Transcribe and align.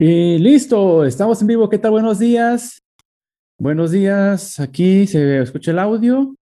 Y 0.00 0.38
listo, 0.38 1.04
estamos 1.04 1.40
en 1.40 1.48
vivo. 1.48 1.68
¿Qué 1.68 1.76
tal? 1.76 1.90
Buenos 1.90 2.20
días. 2.20 2.78
Buenos 3.60 3.90
días. 3.90 4.60
Aquí 4.60 5.08
se 5.08 5.42
escucha 5.42 5.72
el 5.72 5.80
audio. 5.80 6.36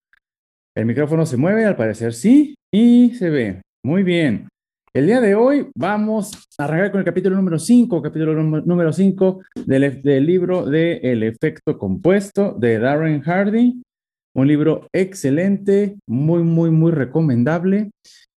El 0.75 0.87
micrófono 0.87 1.23
se 1.27 1.37
mueve, 1.37 1.63
al 1.63 1.75
parecer 1.75 2.15
sí, 2.15 2.55
y 2.73 3.13
se 3.13 3.29
ve. 3.29 3.61
Muy 3.85 4.01
bien. 4.01 4.47
El 4.91 5.05
día 5.05 5.21
de 5.21 5.35
hoy 5.35 5.69
vamos 5.77 6.31
a 6.57 6.63
arrancar 6.63 6.93
con 6.93 6.99
el 7.01 7.05
capítulo 7.05 7.35
número 7.35 7.59
5, 7.59 8.01
capítulo 8.01 8.33
número 8.41 8.91
5 8.91 9.41
del, 9.67 10.01
del, 10.01 10.25
libro 10.25 10.65
de 10.65 10.97
El 11.03 11.21
efecto 11.21 11.77
compuesto 11.77 12.55
de 12.57 12.79
Darren 12.79 13.21
Hardy. 13.21 13.83
Un 14.35 14.47
libro 14.47 14.87
excelente, 14.91 15.99
muy, 16.09 16.41
muy, 16.41 16.71
muy 16.71 16.91
recomendable 16.91 17.91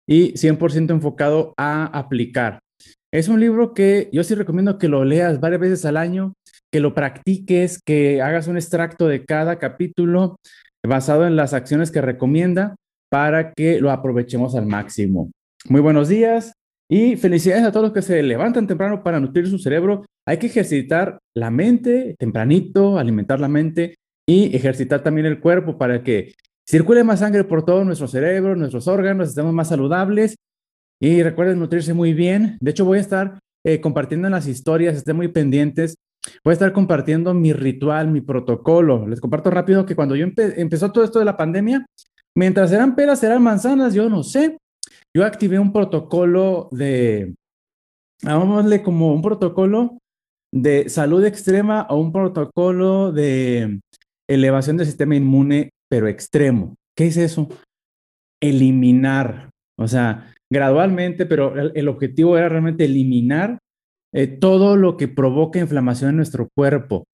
y 0.06 0.34
100% 0.34 0.90
enfocado 0.90 1.54
a 1.56 1.86
aplicar. 1.86 2.58
Es 3.16 3.28
un 3.28 3.40
libro 3.40 3.72
que 3.72 4.10
yo 4.12 4.22
sí 4.24 4.34
recomiendo 4.34 4.76
que 4.76 4.88
lo 4.88 5.02
leas 5.02 5.40
varias 5.40 5.62
veces 5.62 5.86
al 5.86 5.96
año, 5.96 6.34
que 6.70 6.80
lo 6.80 6.92
practiques, 6.92 7.80
que 7.82 8.20
hagas 8.20 8.46
un 8.46 8.58
extracto 8.58 9.08
de 9.08 9.24
cada 9.24 9.58
capítulo 9.58 10.36
basado 10.86 11.26
en 11.26 11.34
las 11.34 11.54
acciones 11.54 11.90
que 11.90 12.02
recomienda 12.02 12.76
para 13.10 13.54
que 13.54 13.80
lo 13.80 13.90
aprovechemos 13.90 14.54
al 14.54 14.66
máximo. 14.66 15.30
Muy 15.66 15.80
buenos 15.80 16.10
días 16.10 16.52
y 16.90 17.16
felicidades 17.16 17.64
a 17.64 17.72
todos 17.72 17.84
los 17.84 17.92
que 17.94 18.02
se 18.02 18.22
levantan 18.22 18.66
temprano 18.66 19.02
para 19.02 19.18
nutrir 19.18 19.48
su 19.48 19.58
cerebro. 19.58 20.04
Hay 20.26 20.36
que 20.36 20.48
ejercitar 20.48 21.18
la 21.34 21.50
mente 21.50 22.16
tempranito, 22.18 22.98
alimentar 22.98 23.40
la 23.40 23.48
mente 23.48 23.94
y 24.28 24.54
ejercitar 24.54 25.02
también 25.02 25.26
el 25.26 25.40
cuerpo 25.40 25.78
para 25.78 26.02
que 26.02 26.34
circule 26.68 27.02
más 27.02 27.20
sangre 27.20 27.44
por 27.44 27.64
todo 27.64 27.82
nuestro 27.82 28.08
cerebro, 28.08 28.56
nuestros 28.56 28.86
órganos, 28.88 29.30
estemos 29.30 29.54
más 29.54 29.68
saludables 29.68 30.36
y 31.00 31.22
recuerden 31.22 31.58
nutrirse 31.58 31.94
muy 31.94 32.14
bien. 32.14 32.56
De 32.60 32.70
hecho, 32.70 32.84
voy 32.84 32.98
a 32.98 33.02
estar 33.02 33.38
eh, 33.64 33.80
compartiendo 33.80 34.28
en 34.28 34.32
las 34.32 34.46
historias, 34.46 34.96
estén 34.96 35.16
muy 35.16 35.28
pendientes. 35.28 35.96
Voy 36.44 36.52
a 36.52 36.54
estar 36.54 36.72
compartiendo 36.72 37.34
mi 37.34 37.52
ritual, 37.52 38.08
mi 38.08 38.20
protocolo. 38.20 39.06
Les 39.06 39.20
comparto 39.20 39.50
rápido 39.50 39.86
que 39.86 39.96
cuando 39.96 40.16
yo 40.16 40.26
empezó 40.36 40.92
todo 40.92 41.04
esto 41.04 41.18
de 41.18 41.24
la 41.24 41.36
pandemia, 41.36 41.86
mientras 42.36 42.72
eran 42.72 42.94
peras, 42.94 43.22
eran 43.22 43.42
manzanas, 43.42 43.94
yo 43.94 44.08
no 44.08 44.22
sé. 44.22 44.58
Yo 45.14 45.24
activé 45.24 45.58
un 45.58 45.72
protocolo 45.72 46.68
de, 46.72 47.34
hagámosle 48.24 48.82
como 48.82 49.14
un 49.14 49.22
protocolo 49.22 49.98
de 50.52 50.88
salud 50.88 51.24
extrema 51.24 51.86
o 51.90 51.96
un 51.96 52.12
protocolo 52.12 53.12
de 53.12 53.80
elevación 54.28 54.76
del 54.76 54.86
sistema 54.86 55.16
inmune, 55.16 55.70
pero 55.88 56.08
extremo. 56.08 56.76
¿Qué 56.96 57.06
es 57.08 57.16
eso? 57.16 57.48
Eliminar. 58.40 59.50
O 59.78 59.88
sea, 59.88 60.32
gradualmente, 60.50 61.26
pero 61.26 61.54
el, 61.58 61.88
objetivo 61.88 62.36
era 62.36 62.48
realmente 62.48 62.84
eliminar 62.84 63.58
eh, 64.14 64.26
todo 64.26 64.76
lo 64.76 64.96
que 64.96 65.08
provoca 65.08 65.58
inflamación 65.58 66.10
en 66.10 66.16
nuestro 66.16 66.48
cuerpo. 66.56 67.04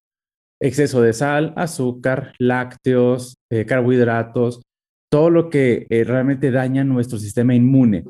Exceso 0.61 1.02
de 1.02 1.12
sal, 1.12 1.52
azúcar, 1.56 2.34
lácteos, 2.39 3.34
eh, 3.50 3.66
carbohidratos, 3.66 4.62
todo 5.11 5.30
lo 5.30 5.50
que 5.50 5.86
eh, 5.91 6.05
realmente 6.05 6.50
daña 6.50 6.84
nuestro 6.84 7.19
sistema 7.19 7.55
inmune. 7.55 8.05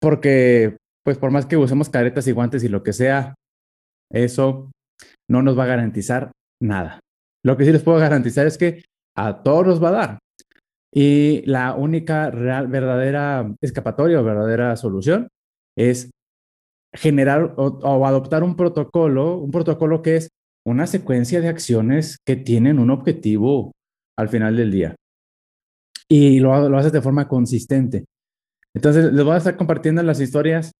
porque, 0.00 0.78
pues 1.04 1.18
por 1.18 1.30
más 1.30 1.44
que 1.44 1.56
usemos 1.56 1.90
caretas 1.90 2.26
y 2.26 2.32
guantes 2.32 2.64
y 2.64 2.68
lo 2.68 2.82
que 2.82 2.94
sea, 2.94 3.34
eso 4.10 4.70
no 5.28 5.42
nos 5.42 5.58
va 5.58 5.64
a 5.64 5.68
garantizar 5.68 6.32
nada. 6.62 7.00
Lo 7.44 7.56
que 7.56 7.64
sí 7.64 7.72
les 7.72 7.82
puedo 7.82 7.98
garantizar 7.98 8.46
es 8.46 8.56
que 8.56 8.82
a 9.16 9.42
todos 9.42 9.66
nos 9.66 9.82
va 9.82 9.88
a 9.88 9.92
dar. 9.92 10.18
Y 10.92 11.42
la 11.46 11.74
única 11.74 12.30
real, 12.30 12.66
verdadera 12.66 13.54
escapatoria 13.60 14.20
o 14.20 14.24
verdadera 14.24 14.76
solución 14.76 15.28
es 15.76 16.10
generar 16.92 17.54
o, 17.56 18.06
adoptar 18.06 18.42
un 18.42 18.56
protocolo, 18.56 19.38
un 19.38 19.50
protocolo 19.50 20.02
que 20.02 20.16
es 20.16 20.28
una 20.66 20.86
secuencia 20.86 21.40
de 21.40 21.48
acciones 21.48 22.18
que 22.26 22.36
tienen 22.36 22.78
un 22.78 22.90
objetivo 22.90 23.72
al 24.18 24.28
final 24.28 24.56
del 24.56 24.70
día. 24.72 24.96
Y 26.08 26.40
lo, 26.40 26.68
lo 26.68 26.78
haces 26.78 26.92
de 26.92 27.00
forma 27.00 27.28
consistente. 27.28 28.04
Entonces, 28.74 29.12
les 29.12 29.24
voy 29.24 29.34
a 29.34 29.38
estar 29.38 29.56
compartiendo 29.56 30.02
las 30.02 30.20
historias 30.20 30.72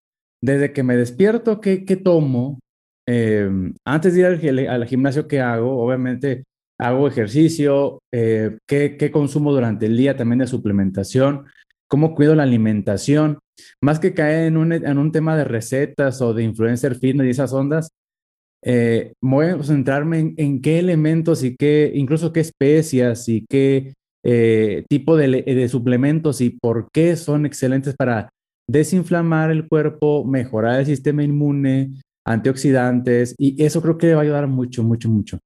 desde 0.42 0.72
que 0.72 0.82
me 0.82 0.96
despierto, 0.96 1.60
qué, 1.60 1.78
tomo, 2.02 2.58
eh, 3.06 3.48
antes 3.84 4.14
de 4.14 4.20
ir 4.20 4.26
al, 4.26 4.68
al, 4.68 4.86
gimnasio, 4.86 5.28
qué 5.28 5.40
hago, 5.40 5.80
obviamente 5.82 6.44
hago 6.80 7.06
ejercicio, 7.06 8.02
eh, 8.10 8.58
¿qué, 8.66 9.10
consumo 9.12 9.52
durante 9.52 9.86
el 9.86 9.96
día 9.96 10.16
también 10.16 10.38
de 10.38 10.46
suplementación, 10.46 11.44
cómo 11.86 12.14
cuido 12.14 12.34
la 12.34 12.44
alimentación, 12.44 13.38
más 13.82 14.00
que 14.00 14.14
caer 14.14 14.46
en 14.46 14.56
un, 14.56 14.72
en 14.72 14.98
un 14.98 15.12
tema 15.12 15.36
de 15.36 15.44
recetas 15.44 16.22
o 16.22 16.32
de 16.32 16.42
influencer 16.42 16.96
fitness 16.96 17.26
y 17.26 17.30
esas 17.30 17.52
ondas, 17.52 17.90
eh, 18.64 19.12
voy 19.20 19.46
a 19.46 19.62
centrarme 19.62 20.34
en, 20.36 20.62
qué 20.62 20.78
elementos 20.78 21.42
y 21.44 21.54
qué, 21.56 21.92
incluso 21.94 22.32
qué 22.32 22.40
especias 22.40 23.28
y 23.28 23.44
qué 23.46 23.94
eh, 24.24 24.84
tipo 24.88 25.16
de, 25.16 25.42
de, 25.42 25.68
suplementos 25.68 26.40
y 26.40 26.50
por 26.50 26.88
qué 26.92 27.16
son 27.16 27.44
excelentes 27.46 27.94
para 27.94 28.30
desinflamar 28.68 29.50
el 29.50 29.68
cuerpo, 29.68 30.24
mejorar 30.24 30.80
el 30.80 30.86
sistema 30.86 31.22
inmune, 31.22 31.90
antioxidantes, 32.26 33.34
y 33.38 33.62
eso 33.62 33.82
creo 33.82 33.98
que 33.98 34.14
va 34.14 34.20
a 34.20 34.24
ayudar 34.24 34.46
mucho, 34.46 34.82
mucho, 34.82 35.08
mucho. 35.08 35.38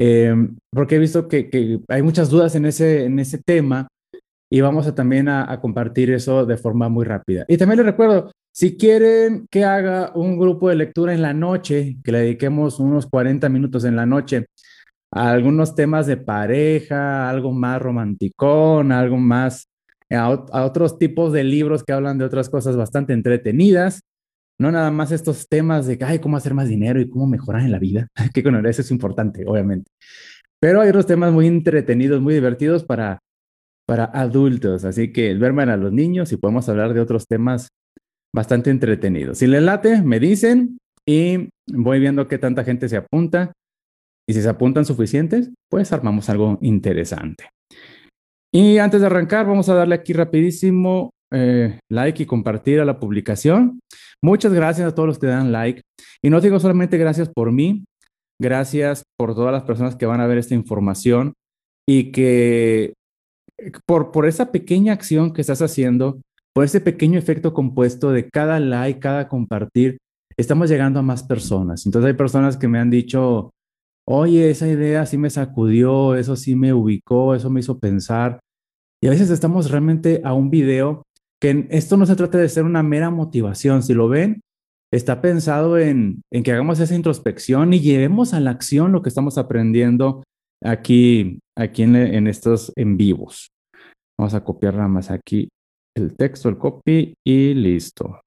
Eh, 0.00 0.32
porque 0.70 0.94
he 0.94 0.98
visto 1.00 1.26
que, 1.26 1.80
hay 1.88 2.02
muchas 2.02 2.30
dudas 2.30 2.54
en 2.54 2.66
ese, 2.66 3.04
en 3.04 3.18
ese 3.18 3.38
tema 3.38 3.88
y 4.48 4.60
vamos 4.60 4.86
a 4.86 4.94
también 4.94 5.28
a, 5.28 5.60
compartir 5.60 6.10
eso 6.10 6.46
de 6.46 6.56
forma 6.56 6.88
muy 6.88 7.04
rápida. 7.04 7.44
Y 7.48 7.56
también 7.56 7.78
les 7.78 7.86
recuerdo, 7.86 8.30
si 8.54 8.76
quieren 8.76 9.46
que 9.50 9.64
haga 9.64 10.12
un 10.14 10.38
grupo 10.38 10.68
de 10.68 10.76
lectura 10.76 11.12
en 11.12 11.22
la 11.22 11.34
noche, 11.34 11.96
que 12.04 12.12
le 12.12 12.20
dediquemos 12.20 12.78
unos 12.78 13.06
40 13.06 13.48
minutos 13.48 13.84
en 13.84 13.96
la 13.96 14.06
noche 14.06 14.46
a 15.10 15.30
algunos 15.30 15.74
temas 15.74 16.06
de 16.06 16.16
pareja, 16.16 17.28
algo 17.28 17.50
más 17.52 17.82
romanticón, 17.82 18.92
algo 18.92 19.16
más 19.16 19.68
a 20.10 20.64
otros 20.64 20.98
tipos 20.98 21.32
de 21.32 21.44
libros 21.44 21.82
que 21.82 21.92
hablan 21.92 22.18
de 22.18 22.24
otras 22.24 22.48
cosas 22.48 22.76
bastante 22.76 23.12
entretenidas, 23.12 24.00
no 24.60 24.72
nada 24.72 24.90
más 24.90 25.12
estos 25.12 25.48
temas 25.48 25.86
de, 25.86 25.98
ay, 26.04 26.18
cómo 26.18 26.36
hacer 26.36 26.54
más 26.54 26.68
dinero 26.68 27.00
y 27.00 27.08
cómo 27.08 27.26
mejorar 27.26 27.62
en 27.62 27.72
la 27.72 27.78
vida, 27.78 28.08
que 28.34 28.42
con 28.42 28.64
eso 28.66 28.82
es 28.82 28.90
importante, 28.90 29.44
obviamente. 29.46 29.90
Pero 30.60 30.80
hay 30.80 30.88
otros 30.88 31.06
temas 31.06 31.32
muy 31.32 31.46
entretenidos, 31.46 32.20
muy 32.20 32.34
divertidos 32.34 32.84
para, 32.84 33.20
para 33.86 34.04
adultos, 34.04 34.84
así 34.84 35.12
que 35.12 35.34
verme 35.34 35.62
a 35.62 35.76
los 35.76 35.92
niños 35.92 36.32
y 36.32 36.36
podemos 36.36 36.68
hablar 36.68 36.94
de 36.94 37.00
otros 37.00 37.26
temas 37.26 37.68
bastante 38.34 38.70
entretenidos. 38.70 39.38
Si 39.38 39.46
les 39.46 39.62
late, 39.62 40.02
me 40.02 40.18
dicen 40.18 40.78
y 41.06 41.48
voy 41.66 42.00
viendo 42.00 42.28
qué 42.28 42.38
tanta 42.38 42.64
gente 42.64 42.88
se 42.88 42.96
apunta. 42.96 43.52
Y 44.28 44.34
si 44.34 44.42
se 44.42 44.48
apuntan 44.48 44.84
suficientes, 44.84 45.50
pues 45.70 45.90
armamos 45.92 46.28
algo 46.28 46.58
interesante. 46.60 47.48
Y 48.52 48.76
antes 48.76 49.00
de 49.00 49.06
arrancar, 49.06 49.46
vamos 49.46 49.70
a 49.70 49.74
darle 49.74 49.94
aquí 49.94 50.12
rapidísimo 50.12 51.12
eh, 51.32 51.78
like 51.90 52.22
y 52.22 52.26
compartir 52.26 52.80
a 52.80 52.84
la 52.84 52.98
publicación. 52.98 53.80
Muchas 54.22 54.52
gracias 54.52 54.88
a 54.88 54.94
todos 54.94 55.06
los 55.06 55.18
que 55.18 55.26
dan 55.26 55.52
like. 55.52 55.82
Y 56.22 56.30
no 56.30 56.40
digo 56.40 56.58
solamente 56.58 56.98
gracias 56.98 57.28
por 57.28 57.52
mí, 57.52 57.84
gracias 58.40 59.04
por 59.16 59.34
todas 59.34 59.52
las 59.52 59.64
personas 59.64 59.96
que 59.96 60.06
van 60.06 60.20
a 60.20 60.26
ver 60.26 60.38
esta 60.38 60.54
información 60.54 61.34
y 61.86 62.12
que 62.12 62.94
por, 63.86 64.10
por 64.10 64.26
esa 64.26 64.52
pequeña 64.52 64.92
acción 64.92 65.32
que 65.32 65.40
estás 65.40 65.62
haciendo, 65.62 66.20
por 66.54 66.64
ese 66.64 66.80
pequeño 66.80 67.18
efecto 67.18 67.52
compuesto 67.52 68.10
de 68.12 68.28
cada 68.28 68.60
like, 68.60 69.00
cada 69.00 69.28
compartir, 69.28 69.98
estamos 70.36 70.68
llegando 70.70 71.00
a 71.00 71.02
más 71.02 71.22
personas. 71.22 71.86
Entonces 71.86 72.08
hay 72.08 72.16
personas 72.16 72.56
que 72.56 72.68
me 72.68 72.78
han 72.78 72.90
dicho, 72.90 73.50
oye, 74.06 74.50
esa 74.50 74.68
idea 74.68 75.04
sí 75.06 75.18
me 75.18 75.30
sacudió, 75.30 76.14
eso 76.14 76.36
sí 76.36 76.54
me 76.54 76.72
ubicó, 76.72 77.34
eso 77.34 77.50
me 77.50 77.60
hizo 77.60 77.78
pensar. 77.78 78.40
Y 79.02 79.06
a 79.06 79.10
veces 79.10 79.30
estamos 79.30 79.70
realmente 79.70 80.20
a 80.24 80.32
un 80.32 80.50
video 80.50 81.02
que 81.40 81.66
esto 81.70 81.96
no 81.96 82.06
se 82.06 82.16
trata 82.16 82.38
de 82.38 82.48
ser 82.48 82.64
una 82.64 82.82
mera 82.82 83.10
motivación, 83.10 83.82
si 83.82 83.94
lo 83.94 84.08
ven, 84.08 84.42
está 84.92 85.20
pensado 85.20 85.78
en, 85.78 86.22
que 86.30 86.52
hagamos 86.52 86.80
esa 86.80 86.94
introspección 86.94 87.72
y 87.74 87.80
llevemos 87.80 88.34
a 88.34 88.40
la 88.40 88.50
acción 88.50 88.92
lo 88.92 89.02
que 89.02 89.08
estamos 89.08 89.38
aprendiendo 89.38 90.24
aquí, 90.62 91.40
aquí 91.56 91.82
en, 91.82 92.26
estos 92.26 92.72
en 92.76 92.96
vivos. 92.96 93.50
Vamos 94.18 94.34
a 94.34 94.42
copiar 94.42 94.74
nada 94.74 94.88
más 94.88 95.10
aquí 95.10 95.48
el 95.96 96.16
texto, 96.16 96.48
el 96.48 96.58
copy 96.58 97.14
y 97.24 97.54
listo. 97.54 98.20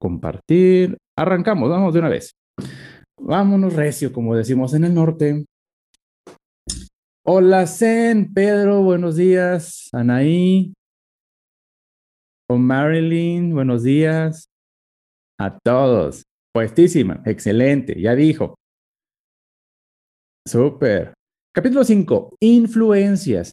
Compartir. 0.00 0.96
Arrancamos, 1.18 1.68
vamos 1.68 1.92
de 1.92 2.00
una 2.00 2.08
vez. 2.08 2.32
Vámonos 3.18 3.74
recio, 3.74 4.12
como 4.12 4.34
decimos 4.34 4.72
en 4.74 4.84
el 4.84 4.94
norte. 4.94 5.44
Hola, 7.26 7.66
Zen, 7.66 8.32
Pedro, 8.32 8.82
buenos 8.82 9.16
días. 9.16 9.88
Anaí, 9.92 10.72
Marilyn, 12.58 13.54
buenos 13.54 13.82
días. 13.82 14.48
A 15.38 15.58
todos. 15.58 16.24
Puestísima, 16.52 17.22
excelente, 17.24 18.00
ya 18.00 18.14
dijo. 18.14 18.56
Súper. 20.46 21.14
Capítulo 21.54 21.84
5, 21.84 22.36
influencias. 22.40 23.52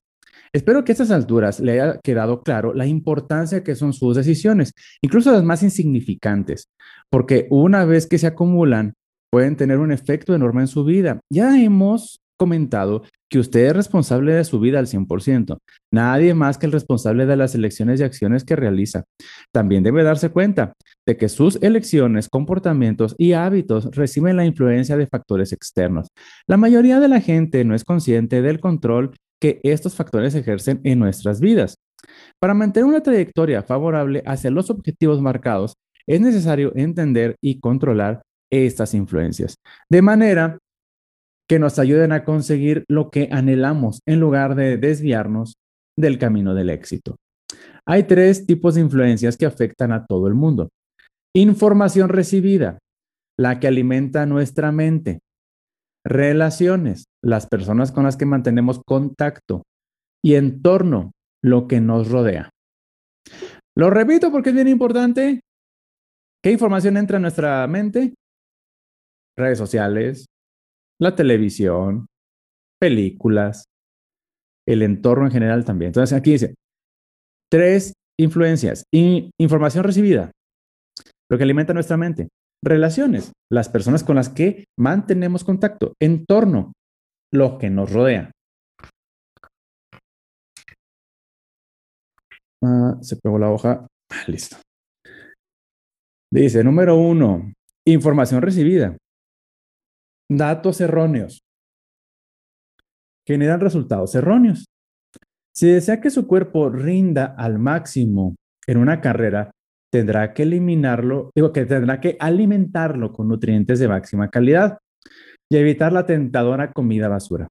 Espero 0.54 0.84
que 0.84 0.92
a 0.92 0.94
estas 0.94 1.12
alturas 1.12 1.60
le 1.60 1.74
haya 1.74 2.00
quedado 2.04 2.42
claro 2.42 2.74
la 2.74 2.86
importancia 2.86 3.64
que 3.64 3.76
son 3.76 3.94
sus 3.94 4.16
decisiones, 4.16 4.72
incluso 5.02 5.32
las 5.32 5.44
más 5.44 5.62
insignificantes, 5.62 6.70
porque 7.12 7.48
una 7.50 7.86
vez 7.86 8.08
que 8.08 8.18
se 8.18 8.28
acumulan, 8.28 8.94
pueden 9.32 9.56
tener 9.58 9.78
un 9.80 9.92
efecto 9.92 10.34
enorme 10.34 10.62
en 10.62 10.68
su 10.68 10.86
vida. 10.86 11.20
Ya 11.32 11.62
hemos 11.62 12.20
comentado 12.38 13.04
que 13.29 13.39
usted 13.39 13.65
es 13.65 13.75
responsable 13.75 14.33
de 14.33 14.44
su 14.44 14.59
vida 14.59 14.79
al 14.79 14.88
100%. 14.88 15.57
Nadie 15.91 16.33
más 16.33 16.57
que 16.57 16.65
el 16.65 16.71
responsable 16.71 17.25
de 17.25 17.35
las 17.35 17.56
elecciones 17.56 18.00
y 18.00 18.03
acciones 18.03 18.44
que 18.44 18.56
realiza. 18.56 19.03
También 19.51 19.83
debe 19.83 20.03
darse 20.03 20.29
cuenta 20.29 20.74
de 21.06 21.18
que 21.18 21.29
sus 21.29 21.57
elecciones, 21.62 22.29
comportamientos 22.29 23.15
y 23.18 23.33
hábitos 23.33 23.95
reciben 23.95 24.38
la 24.38 24.45
influencia 24.45 24.97
de 24.97 25.07
factores 25.07 25.51
externos. 25.53 26.07
La 26.47 26.57
mayoría 26.57 27.00
de 27.00 27.07
la 27.07 27.21
gente 27.21 27.63
no 27.65 27.75
es 27.75 27.83
consciente 27.83 28.41
del 28.41 28.59
control 28.59 29.12
que 29.39 29.59
estos 29.63 29.95
factores 29.95 30.35
ejercen 30.35 30.81
en 30.83 31.00
nuestras 31.00 31.39
vidas. 31.39 31.77
Para 32.39 32.53
mantener 32.53 32.88
una 32.88 33.03
trayectoria 33.03 33.63
favorable 33.63 34.24
hacia 34.25 34.51
los 34.51 34.69
objetivos 34.69 35.21
marcados, 35.21 35.75
es 36.07 36.21
necesario 36.21 36.71
entender 36.75 37.35
y 37.41 37.59
controlar 37.59 38.21
estas 38.50 38.94
influencias, 38.94 39.57
de 39.89 40.01
manera 40.01 40.57
que 41.48 41.60
nos 41.60 41.80
ayuden 41.80 42.12
a 42.12 42.26
conseguir 42.26 42.84
lo 42.90 43.10
que 43.10 43.30
anhelamos 43.32 44.02
en 44.06 44.20
lugar 44.20 44.56
de 44.56 44.78
desviarnos 44.78 45.56
del 45.98 46.18
camino 46.18 46.54
del 46.54 46.70
éxito. 46.70 47.16
Hay 47.86 48.04
tres 48.04 48.46
tipos 48.46 48.76
de 48.76 48.82
influencias 48.82 49.38
que 49.38 49.46
afectan 49.46 49.92
a 49.94 50.06
todo 50.06 50.28
el 50.28 50.34
mundo. 50.34 50.70
Información 51.34 52.10
recibida, 52.10 52.80
la 53.40 53.60
que 53.60 53.68
alimenta 53.68 54.26
nuestra 54.26 54.72
mente. 54.72 55.20
Relaciones, 56.06 57.06
las 57.24 57.48
personas 57.48 57.92
con 57.92 58.04
las 58.04 58.18
que 58.18 58.26
mantenemos 58.26 58.82
contacto. 58.86 59.64
Y 60.24 60.36
entorno, 60.36 61.12
lo 61.44 61.68
que 61.68 61.80
nos 61.80 62.10
rodea. 62.10 62.50
Lo 63.78 63.90
repito 63.90 64.32
porque 64.32 64.50
es 64.50 64.56
bien 64.56 64.68
importante. 64.68 65.42
¿Qué 66.44 66.52
información 66.52 66.98
entra 66.98 67.18
en 67.18 67.22
nuestra 67.22 67.66
mente? 67.68 68.14
Redes 69.38 69.58
sociales, 69.58 70.26
la 71.00 71.16
televisión, 71.16 72.08
películas, 72.80 73.66
el 74.68 74.82
entorno 74.82 75.26
en 75.26 75.32
general 75.32 75.66
también. 75.66 75.90
Entonces 75.90 76.18
aquí 76.18 76.32
dice, 76.32 76.56
tres 77.52 77.94
influencias. 78.20 78.84
información 78.92 79.84
recibida, 79.84 80.32
lo 81.30 81.38
que 81.38 81.44
alimenta 81.44 81.74
nuestra 81.74 81.98
mente. 81.98 82.30
Relaciones, 82.64 83.34
las 83.52 83.70
personas 83.70 84.04
con 84.04 84.16
las 84.16 84.30
que 84.30 84.66
mantenemos 84.80 85.44
contacto. 85.44 85.94
Entorno, 86.02 86.74
lo 87.32 87.58
que 87.58 87.70
nos 87.70 87.94
rodea. 87.94 88.32
Ah, 92.64 92.98
se 93.02 93.16
pegó 93.18 93.38
la 93.38 93.52
hoja. 93.52 93.88
Ah, 94.12 94.24
listo. 94.28 94.58
Dice, 96.34 96.64
número 96.64 96.96
uno, 96.96 97.54
información 97.86 98.42
recibida. 98.42 98.98
Datos 100.29 100.81
erróneos. 100.81 101.39
Generan 103.25 103.62
resultados 103.62 104.13
erróneos. 104.15 104.65
Si 105.56 105.68
desea 105.68 106.01
que 106.01 106.09
su 106.09 106.27
cuerpo 106.27 106.69
rinda 106.69 107.33
al 107.38 107.59
máximo 107.59 108.35
en 108.68 108.77
una 108.77 109.00
carrera, 109.00 109.51
tendrá 109.91 110.33
que 110.33 110.44
eliminarlo, 110.44 111.31
digo 111.35 111.53
que 111.53 111.65
tendrá 111.65 112.00
que 112.01 112.18
alimentarlo 112.19 113.13
con 113.13 113.29
nutrientes 113.29 113.79
de 113.79 113.88
máxima 113.88 114.29
calidad 114.29 114.77
y 115.50 115.57
evitar 115.57 115.94
la 115.94 116.06
tentadora 116.06 116.74
comida 116.74 117.07
basura. 117.07 117.47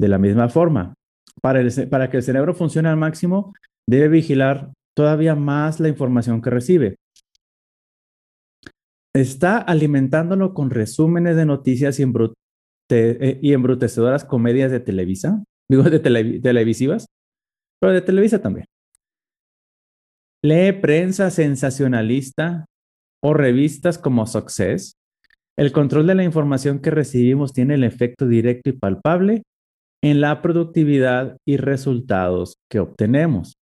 De 0.00 0.08
la 0.08 0.18
misma 0.18 0.48
forma, 0.48 0.94
para, 1.42 1.60
para 1.90 2.10
que 2.10 2.16
el 2.16 2.22
cerebro 2.22 2.54
funcione 2.54 2.88
al 2.88 2.96
máximo, 2.96 3.52
debe 3.88 4.08
vigilar 4.08 4.72
todavía 4.96 5.34
más 5.34 5.80
la 5.80 5.88
información 5.88 6.40
que 6.40 6.50
recibe 6.50 6.96
está 9.20 9.58
alimentándolo 9.58 10.52
con 10.52 10.70
resúmenes 10.70 11.36
de 11.36 11.46
noticias 11.46 11.98
y, 11.98 12.04
eh, 12.90 13.40
embrutecedoras 13.42 14.24
comedias 14.24 14.70
de 14.70 14.80
Televisa, 14.80 15.42
digo, 15.70 15.84
de 15.84 16.00
televisivas, 16.00 17.06
pero 17.80 17.92
de 17.92 18.02
Televisa 18.02 18.40
también. 18.40 18.66
Lee 20.44 20.72
prensa 20.72 21.30
sensacionalista 21.30 22.66
o 23.24 23.34
revistas 23.34 23.98
como 23.98 24.26
Success. 24.26 24.92
El 25.58 25.72
control 25.72 26.06
de 26.06 26.14
la 26.14 26.24
información 26.24 26.80
que 26.80 26.90
recibimos 26.90 27.52
tiene 27.52 27.74
el 27.74 27.84
efecto 27.84 28.28
directo 28.28 28.70
y 28.70 28.74
palpable 28.74 29.42
en 30.04 30.20
la 30.20 30.42
productividad 30.42 31.38
y 31.48 31.56
resultados 31.56 32.56
que 32.70 32.80
obtenemos. 32.80 33.54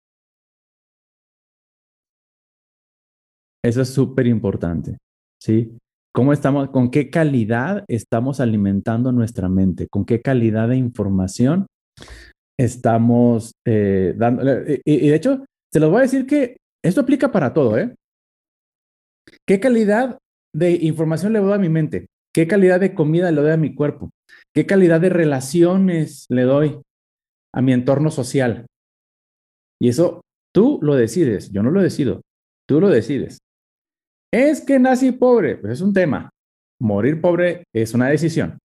Eso 3.63 3.81
es 3.81 3.89
súper 3.89 4.27
importante. 4.27 4.97
¿Sí? 5.45 5.77
¿Cómo 6.11 6.33
estamos, 6.33 6.69
con 6.69 6.89
qué 6.89 7.09
calidad 7.09 7.83
estamos 7.87 8.39
alimentando 8.39 9.11
nuestra 9.11 9.47
mente? 9.47 9.87
¿Con 9.87 10.05
qué 10.05 10.21
calidad 10.21 10.69
de 10.69 10.77
información 10.77 11.67
estamos 12.57 13.53
eh, 13.67 14.13
dando? 14.17 14.43
Y, 14.85 15.09
de 15.09 15.15
hecho, 15.15 15.45
se 15.71 15.79
los 15.79 15.91
voy 15.91 15.99
a 15.99 16.03
decir 16.03 16.25
que 16.25 16.57
esto 16.83 17.01
aplica 17.01 17.31
para 17.31 17.53
todo, 17.53 17.77
¿eh? 17.77 17.93
¿Qué 19.47 19.59
calidad 19.59 20.17
de 20.53 20.71
información 20.71 21.33
le 21.33 21.39
doy 21.39 21.53
a 21.53 21.59
mi 21.59 21.69
mente? 21.69 22.07
¿Qué 22.33 22.47
calidad 22.47 22.79
de 22.79 22.95
comida 22.95 23.31
le 23.31 23.41
doy 23.41 23.51
a 23.51 23.57
mi 23.57 23.75
cuerpo? 23.75 24.09
¿Qué 24.53 24.65
calidad 24.65 25.01
de 25.01 25.09
relaciones 25.09 26.25
le 26.29 26.43
doy 26.43 26.81
a 27.53 27.61
mi 27.61 27.73
entorno 27.73 28.09
social? 28.09 28.65
Y 29.81 29.89
eso 29.89 30.21
tú 30.53 30.79
lo 30.81 30.95
decides, 30.95 31.51
yo 31.51 31.61
no 31.61 31.71
lo 31.71 31.81
decido, 31.81 32.21
tú 32.67 32.79
lo 32.79 32.89
decides. 32.89 33.39
Es 34.35 34.59
que 34.59 34.79
nací 34.79 35.13
pobre, 35.13 35.55
pues 35.55 35.75
es 35.75 35.81
un 35.81 35.93
tema. 35.93 36.29
Morir 36.81 37.21
pobre 37.21 37.63
es 37.73 37.93
una 37.93 38.09
decisión. 38.09 38.57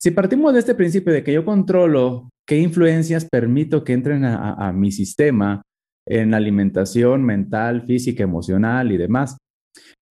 Si 0.00 0.10
partimos 0.10 0.54
de 0.54 0.60
este 0.60 0.74
principio 0.74 1.12
de 1.12 1.22
que 1.22 1.34
yo 1.34 1.44
controlo 1.44 2.30
qué 2.48 2.56
influencias 2.56 3.26
permito 3.30 3.84
que 3.84 3.92
entren 3.92 4.24
a, 4.24 4.72
mi 4.72 4.90
sistema 4.90 5.60
en 6.08 6.32
alimentación 6.32 7.22
mental, 7.22 7.82
física, 7.82 8.22
emocional 8.22 8.90
y 8.90 8.96
demás, 8.96 9.36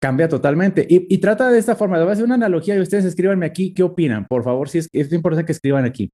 cambia 0.02 0.28
totalmente. 0.28 0.86
Y, 0.86 1.16
trata 1.16 1.50
de 1.50 1.58
esta 1.58 1.74
forma. 1.74 1.96
Le 1.96 2.02
voy 2.02 2.10
a 2.10 2.12
hacer 2.12 2.26
una 2.26 2.34
analogía 2.34 2.76
y 2.76 2.80
ustedes 2.80 3.06
escríbanme 3.06 3.46
aquí 3.46 3.72
qué 3.72 3.82
opinan. 3.82 4.26
Por 4.26 4.44
favor, 4.44 4.68
si 4.68 4.76
es, 4.76 4.88
es 4.92 5.10
importante 5.14 5.46
que 5.46 5.52
escriban 5.52 5.86
aquí. 5.86 6.10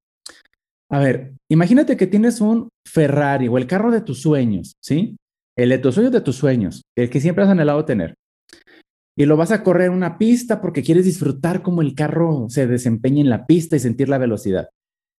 A 0.93 1.01
ver, 1.01 1.33
imagínate 1.51 1.97
que 1.97 2.07
tienes 2.07 2.41
un 2.41 2.69
Ferrari 2.87 3.49
o 3.49 3.59
el 3.59 3.67
carro 3.67 3.91
de 3.91 4.01
tus 4.01 4.23
sueños, 4.23 4.75
¿sí? 4.81 5.17
El 5.59 5.71
de 5.71 5.79
tus 5.79 5.97
sueños 5.97 6.13
de 6.13 6.21
tus 6.21 6.37
sueños, 6.37 6.83
el 6.97 7.11
que 7.11 7.21
siempre 7.21 7.43
has 7.43 7.51
anhelado 7.51 7.85
tener 7.85 8.15
y 9.17 9.27
lo 9.27 9.37
vas 9.37 9.53
a 9.53 9.63
correr 9.63 9.91
una 9.91 10.19
pista 10.19 10.61
porque 10.61 10.83
quieres 10.83 11.05
disfrutar 11.05 11.63
cómo 11.63 11.83
el 11.83 11.95
carro 11.95 12.47
se 12.49 12.67
desempeña 12.67 13.21
en 13.21 13.31
la 13.31 13.47
pista 13.47 13.77
y 13.77 13.81
sentir 13.81 14.09
la 14.09 14.19
velocidad. 14.19 14.69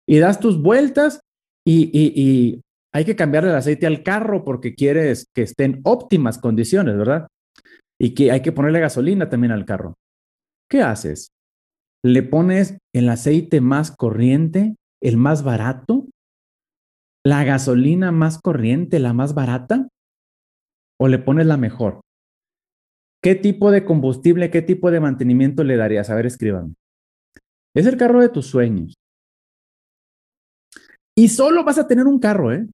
Y 0.08 0.20
das 0.20 0.40
tus 0.40 0.62
vueltas 0.62 1.22
y, 1.66 2.62
hay 2.94 3.04
que 3.04 3.18
cambiarle 3.18 3.50
el 3.50 3.58
aceite 3.58 3.88
al 3.88 4.04
carro 4.04 4.46
porque 4.46 4.74
quieres 4.74 5.28
que 5.34 5.42
esté 5.42 5.66
en 5.66 5.82
óptimas 5.84 6.38
condiciones, 6.38 6.96
¿verdad? 6.96 7.28
Y 8.00 8.14
que 8.14 8.32
hay 8.32 8.42
que 8.42 8.54
ponerle 8.54 8.80
gasolina 8.80 9.30
también 9.30 9.52
al 9.52 9.66
carro. 9.66 9.96
¿Qué 10.70 10.82
haces? 10.82 11.28
¿Le 12.06 12.24
pones 12.24 12.78
el 12.94 13.10
aceite 13.10 13.60
más 13.60 13.92
corriente, 13.92 14.76
el 15.02 15.18
más 15.18 15.44
barato? 15.44 16.08
¿La 17.26 17.44
gasolina 17.44 18.14
más 18.14 18.40
corriente, 18.40 19.00
la 19.00 19.12
más 19.12 19.34
barata? 19.34 19.90
¿O 20.98 21.10
le 21.10 21.20
pones 21.20 21.48
la 21.48 21.58
mejor? 21.58 22.05
¿Qué 23.26 23.34
tipo 23.34 23.72
de 23.72 23.84
combustible, 23.84 24.52
qué 24.52 24.62
tipo 24.62 24.92
de 24.92 25.00
mantenimiento 25.00 25.64
le 25.64 25.78
darías? 25.78 26.12
A 26.12 26.16
ver, 26.16 26.28
escríbanme. 26.28 26.76
Es 27.76 27.88
el 27.88 27.98
carro 27.98 28.22
de 28.22 28.30
tus 28.30 28.46
sueños. 28.46 28.94
Y 31.18 31.30
solo 31.30 31.64
vas 31.64 31.80
a 31.80 31.88
tener 31.88 32.06
un 32.06 32.20
carro, 32.20 32.54
¿eh? 32.54 32.68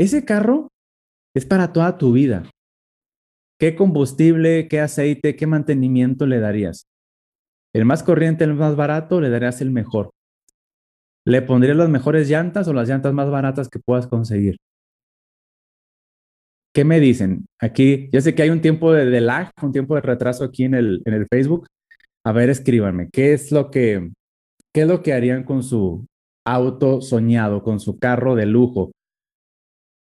Ese 0.00 0.24
carro 0.24 0.66
es 1.32 1.46
para 1.46 1.72
toda 1.72 1.96
tu 1.96 2.10
vida. 2.10 2.50
¿Qué 3.60 3.76
combustible, 3.76 4.66
qué 4.66 4.80
aceite, 4.80 5.36
qué 5.36 5.46
mantenimiento 5.46 6.26
le 6.26 6.40
darías? 6.40 6.88
¿El 7.72 7.84
más 7.84 8.02
corriente, 8.02 8.42
el 8.42 8.54
más 8.54 8.74
barato, 8.74 9.20
le 9.20 9.30
darías 9.30 9.60
el 9.60 9.70
mejor? 9.70 10.10
¿Le 11.24 11.40
pondrías 11.40 11.76
las 11.76 11.88
mejores 11.88 12.28
llantas 12.28 12.66
o 12.66 12.72
las 12.72 12.88
llantas 12.88 13.14
más 13.14 13.30
baratas 13.30 13.68
que 13.68 13.78
puedas 13.78 14.08
conseguir? 14.08 14.56
¿Qué 16.76 16.84
me 16.84 17.00
dicen? 17.00 17.46
Aquí, 17.58 18.10
ya 18.12 18.20
sé 18.20 18.34
que 18.34 18.42
hay 18.42 18.50
un 18.50 18.60
tiempo 18.60 18.92
de, 18.92 19.18
lag, 19.22 19.50
un 19.62 19.72
tiempo 19.72 19.94
de 19.94 20.02
retraso 20.02 20.44
aquí 20.44 20.64
en 20.64 20.74
el, 20.74 21.00
en 21.06 21.14
el 21.14 21.26
Facebook. 21.26 21.68
A 22.22 22.32
ver, 22.32 22.50
escríbanme, 22.50 23.08
¿qué 23.10 23.32
es 23.32 23.50
lo 23.50 23.70
que, 23.70 24.10
qué 24.74 24.82
es 24.82 24.86
lo 24.86 25.02
que 25.02 25.14
harían 25.14 25.42
con 25.44 25.62
su 25.62 26.04
auto 26.44 27.00
soñado, 27.00 27.62
con 27.62 27.80
su 27.80 27.98
carro 27.98 28.34
de 28.34 28.44
lujo? 28.44 28.92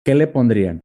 ¿Qué 0.03 0.13
le 0.13 0.27
pondrían? 0.27 0.81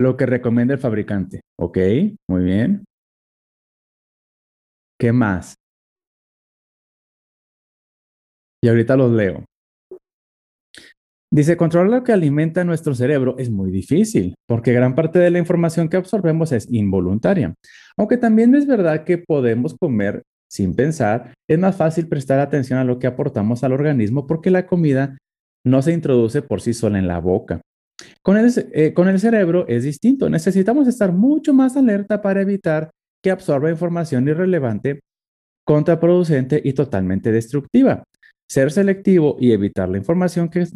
Lo 0.00 0.16
que 0.16 0.24
recomienda 0.24 0.72
el 0.72 0.80
fabricante. 0.80 1.42
Ok, 1.58 1.76
muy 2.30 2.44
bien. 2.44 2.84
¿Qué 4.98 5.12
más? 5.12 5.54
Y 8.62 8.68
ahorita 8.68 8.96
los 8.96 9.12
leo. 9.12 9.49
Dice, 11.32 11.56
controlar 11.56 11.90
lo 11.90 12.02
que 12.02 12.12
alimenta 12.12 12.64
nuestro 12.64 12.92
cerebro 12.94 13.36
es 13.38 13.50
muy 13.50 13.70
difícil, 13.70 14.34
porque 14.48 14.72
gran 14.72 14.96
parte 14.96 15.20
de 15.20 15.30
la 15.30 15.38
información 15.38 15.88
que 15.88 15.96
absorbemos 15.96 16.50
es 16.50 16.66
involuntaria. 16.72 17.54
Aunque 17.96 18.16
también 18.16 18.52
es 18.56 18.66
verdad 18.66 19.04
que 19.04 19.18
podemos 19.18 19.76
comer 19.78 20.22
sin 20.50 20.74
pensar, 20.74 21.34
es 21.48 21.58
más 21.58 21.76
fácil 21.76 22.08
prestar 22.08 22.40
atención 22.40 22.80
a 22.80 22.84
lo 22.84 22.98
que 22.98 23.06
aportamos 23.06 23.62
al 23.62 23.72
organismo 23.72 24.26
porque 24.26 24.50
la 24.50 24.66
comida 24.66 25.18
no 25.64 25.82
se 25.82 25.92
introduce 25.92 26.42
por 26.42 26.60
sí 26.60 26.74
sola 26.74 26.98
en 26.98 27.06
la 27.06 27.20
boca. 27.20 27.60
Con 28.22 28.36
el, 28.36 28.52
eh, 28.72 28.92
con 28.92 29.08
el 29.08 29.20
cerebro 29.20 29.66
es 29.68 29.84
distinto. 29.84 30.28
Necesitamos 30.28 30.88
estar 30.88 31.12
mucho 31.12 31.54
más 31.54 31.76
alerta 31.76 32.20
para 32.20 32.40
evitar 32.40 32.90
que 33.22 33.30
absorba 33.30 33.70
información 33.70 34.26
irrelevante, 34.26 35.00
contraproducente 35.64 36.60
y 36.64 36.72
totalmente 36.72 37.30
destructiva. 37.30 38.02
Ser 38.50 38.72
selectivo 38.72 39.36
y 39.38 39.52
evitar 39.52 39.88
la 39.88 39.98
información 39.98 40.48
que, 40.48 40.66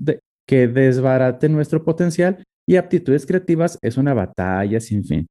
que 0.46 0.68
desbarate 0.68 1.48
nuestro 1.48 1.84
potencial 1.84 2.42
y 2.68 2.76
aptitudes 2.76 3.26
creativas 3.26 3.78
es 3.82 3.96
una 3.96 4.14
batalla 4.14 4.80
sin 4.80 5.04
fin. 5.04 5.26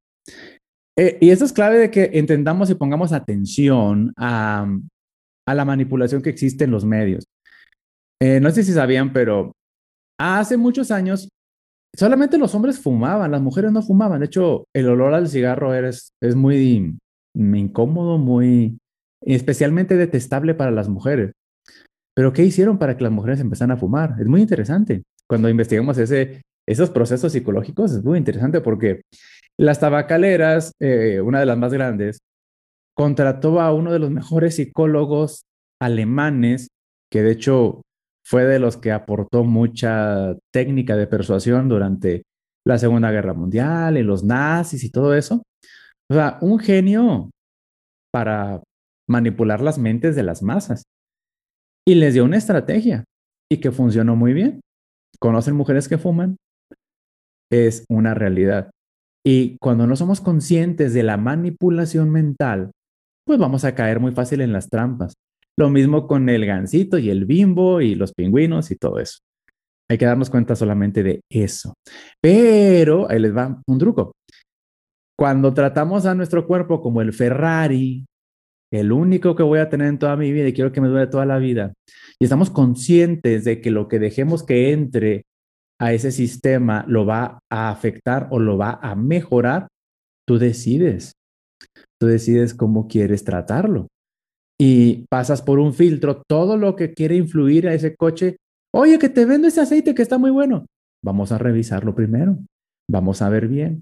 Eh, 0.97 1.17
y 1.21 1.31
eso 1.31 1.45
es 1.45 1.53
clave 1.53 1.79
de 1.79 1.91
que 1.91 2.11
entendamos 2.13 2.69
y 2.69 2.75
pongamos 2.75 3.13
atención 3.13 4.13
a, 4.15 4.67
la 5.47 5.65
manipulación 5.65 6.21
que 6.21 6.29
existe 6.29 6.63
en 6.63 6.71
los 6.71 6.85
medios. 6.85 7.25
Eh, 8.21 8.39
no 8.39 8.51
sé 8.51 8.63
si 8.63 8.71
sabían, 8.71 9.11
pero 9.11 9.53
hace 10.19 10.55
muchos 10.57 10.91
años 10.91 11.27
solamente 11.95 12.37
los 12.37 12.55
hombres 12.55 12.79
fumaban, 12.79 13.31
las 13.31 13.41
mujeres 13.41 13.71
no 13.71 13.81
fumaban. 13.81 14.19
De 14.19 14.27
hecho, 14.27 14.65
el 14.73 14.87
olor 14.87 15.13
al 15.13 15.27
cigarro 15.27 15.73
es, 15.73 16.13
es 16.21 16.35
muy 16.35 16.97
incómodo, 17.35 18.17
muy 18.17 18.77
especialmente 19.21 19.97
detestable 19.97 20.53
para 20.53 20.71
las 20.71 20.89
mujeres. 20.89 21.33
Pero 22.15 22.33
¿qué 22.33 22.43
hicieron 22.43 22.77
para 22.77 22.95
que 22.95 23.03
las 23.03 23.11
mujeres 23.11 23.39
empezaran 23.39 23.71
a 23.71 23.77
fumar? 23.77 24.15
Es 24.19 24.27
muy 24.27 24.41
interesante. 24.41 25.03
Cuando 25.27 25.49
investigamos 25.49 25.97
ese, 25.97 26.41
esos 26.67 26.89
procesos 26.89 27.31
psicológicos, 27.31 27.91
es 27.91 28.03
muy 28.03 28.17
interesante 28.17 28.61
porque 28.61 29.01
las 29.57 29.79
tabacaleras, 29.79 30.73
eh, 30.79 31.21
una 31.21 31.39
de 31.39 31.45
las 31.45 31.57
más 31.57 31.73
grandes, 31.73 32.19
contrató 32.95 33.59
a 33.59 33.73
uno 33.73 33.91
de 33.91 33.99
los 33.99 34.11
mejores 34.11 34.55
psicólogos 34.55 35.43
alemanes, 35.81 36.67
que 37.11 37.23
de 37.23 37.31
hecho 37.31 37.81
fue 38.25 38.45
de 38.45 38.59
los 38.59 38.77
que 38.77 38.91
aportó 38.91 39.43
mucha 39.43 40.35
técnica 40.51 40.95
de 40.95 41.07
persuasión 41.07 41.67
durante 41.67 42.23
la 42.65 42.77
Segunda 42.77 43.11
Guerra 43.11 43.33
Mundial 43.33 43.97
y 43.97 44.03
los 44.03 44.23
nazis 44.23 44.83
y 44.83 44.91
todo 44.91 45.13
eso. 45.13 45.43
O 46.09 46.13
sea, 46.13 46.37
un 46.41 46.59
genio 46.59 47.31
para 48.11 48.61
manipular 49.09 49.61
las 49.61 49.77
mentes 49.77 50.15
de 50.15 50.23
las 50.23 50.41
masas. 50.41 50.83
Y 51.85 51.95
les 51.95 52.13
dio 52.13 52.23
una 52.23 52.37
estrategia 52.37 53.03
y 53.51 53.57
que 53.57 53.71
funcionó 53.71 54.15
muy 54.15 54.33
bien. 54.33 54.61
¿Conocen 55.19 55.55
mujeres 55.55 55.87
que 55.87 55.97
fuman? 55.97 56.37
Es 57.51 57.85
una 57.89 58.13
realidad. 58.13 58.71
Y 59.25 59.57
cuando 59.59 59.87
no 59.87 59.95
somos 59.95 60.21
conscientes 60.21 60.93
de 60.93 61.03
la 61.03 61.17
manipulación 61.17 62.09
mental, 62.09 62.71
pues 63.25 63.39
vamos 63.39 63.63
a 63.63 63.75
caer 63.75 63.99
muy 63.99 64.11
fácil 64.11 64.41
en 64.41 64.53
las 64.53 64.69
trampas. 64.69 65.13
Lo 65.57 65.69
mismo 65.69 66.07
con 66.07 66.29
el 66.29 66.45
gansito 66.45 66.97
y 66.97 67.09
el 67.09 67.25
bimbo 67.25 67.79
y 67.79 67.95
los 67.95 68.13
pingüinos 68.13 68.71
y 68.71 68.75
todo 68.75 68.99
eso. 68.99 69.19
Hay 69.89 69.97
que 69.97 70.05
darnos 70.05 70.29
cuenta 70.29 70.55
solamente 70.55 71.03
de 71.03 71.21
eso. 71.29 71.73
Pero 72.21 73.09
ahí 73.09 73.19
les 73.19 73.35
va 73.35 73.61
un 73.67 73.77
truco. 73.77 74.13
Cuando 75.17 75.53
tratamos 75.53 76.05
a 76.05 76.15
nuestro 76.15 76.47
cuerpo 76.47 76.81
como 76.81 77.01
el 77.01 77.13
Ferrari, 77.13 78.05
el 78.73 78.91
único 78.91 79.35
que 79.35 79.43
voy 79.43 79.59
a 79.59 79.69
tener 79.69 79.87
en 79.87 79.99
toda 79.99 80.15
mi 80.17 80.31
vida 80.31 80.47
y 80.47 80.53
quiero 80.53 80.71
que 80.71 80.81
me 80.81 80.87
dure 80.87 81.07
toda 81.07 81.25
la 81.25 81.37
vida, 81.37 81.73
y 82.19 82.23
estamos 82.23 82.49
conscientes 82.49 83.43
de 83.43 83.61
que 83.61 83.71
lo 83.71 83.87
que 83.87 83.99
dejemos 83.99 84.43
que 84.43 84.71
entre 84.71 85.25
a 85.79 85.93
ese 85.93 86.11
sistema 86.11 86.85
lo 86.87 87.05
va 87.05 87.39
a 87.51 87.69
afectar 87.69 88.27
o 88.31 88.39
lo 88.39 88.57
va 88.57 88.79
a 88.81 88.95
mejorar, 88.95 89.67
tú 90.27 90.37
decides. 90.39 91.13
Tú 91.99 92.07
decides 92.07 92.53
cómo 92.53 92.87
quieres 92.87 93.23
tratarlo. 93.23 93.87
Y 94.59 95.05
pasas 95.09 95.41
por 95.41 95.59
un 95.59 95.73
filtro 95.73 96.21
todo 96.27 96.57
lo 96.57 96.75
que 96.75 96.93
quiere 96.93 97.15
influir 97.15 97.67
a 97.67 97.73
ese 97.73 97.95
coche. 97.95 98.37
Oye, 98.73 98.97
que 98.99 99.09
te 99.09 99.25
vendo 99.25 99.47
ese 99.47 99.61
aceite 99.61 99.93
que 99.93 100.01
está 100.01 100.17
muy 100.17 100.31
bueno. 100.31 100.65
Vamos 101.03 101.31
a 101.31 101.37
revisarlo 101.37 101.95
primero. 101.95 102.37
Vamos 102.89 103.21
a 103.21 103.29
ver 103.29 103.47
bien. 103.47 103.81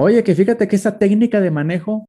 Oye, 0.00 0.24
que 0.24 0.34
fíjate 0.34 0.66
que 0.66 0.76
esa 0.76 0.98
técnica 0.98 1.40
de 1.40 1.50
manejo, 1.50 2.06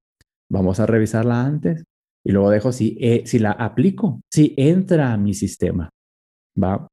vamos 0.49 0.79
a 0.79 0.85
revisarla 0.85 1.45
antes. 1.45 1.83
Y 2.23 2.31
luego 2.31 2.49
dejo 2.49 2.71
si, 2.71 2.97
eh, 2.99 3.23
si 3.25 3.39
la 3.39 3.51
aplico, 3.51 4.21
si 4.31 4.53
entra 4.57 5.13
a 5.13 5.17
mi 5.17 5.33
sistema. 5.33 5.89
¿Va? 6.61 6.87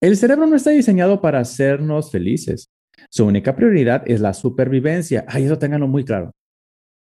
El 0.00 0.16
cerebro 0.16 0.46
no 0.46 0.56
está 0.56 0.70
diseñado 0.70 1.20
para 1.20 1.40
hacernos 1.40 2.12
felices. 2.12 2.68
Su 3.10 3.26
única 3.26 3.56
prioridad 3.56 4.02
es 4.06 4.20
la 4.20 4.34
supervivencia. 4.34 5.24
Ay, 5.28 5.44
eso 5.44 5.58
ténganlo 5.58 5.88
muy 5.88 6.04
claro. 6.04 6.32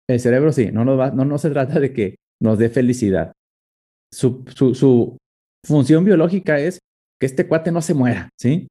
El 0.08 0.20
cerebro 0.20 0.52
sí, 0.52 0.70
no, 0.72 0.84
no, 0.84 1.10
no 1.10 1.38
se 1.38 1.50
trata 1.50 1.80
de 1.80 1.92
que 1.92 2.16
nos 2.42 2.58
dé 2.58 2.68
felicidad. 2.68 3.32
Su, 4.12 4.44
su, 4.54 4.74
su 4.74 5.16
función 5.64 6.04
biológica 6.04 6.58
es 6.58 6.78
que 7.20 7.26
este 7.26 7.46
cuate 7.46 7.70
no 7.70 7.80
se 7.80 7.94
muera, 7.94 8.28
¿sí? 8.38 8.66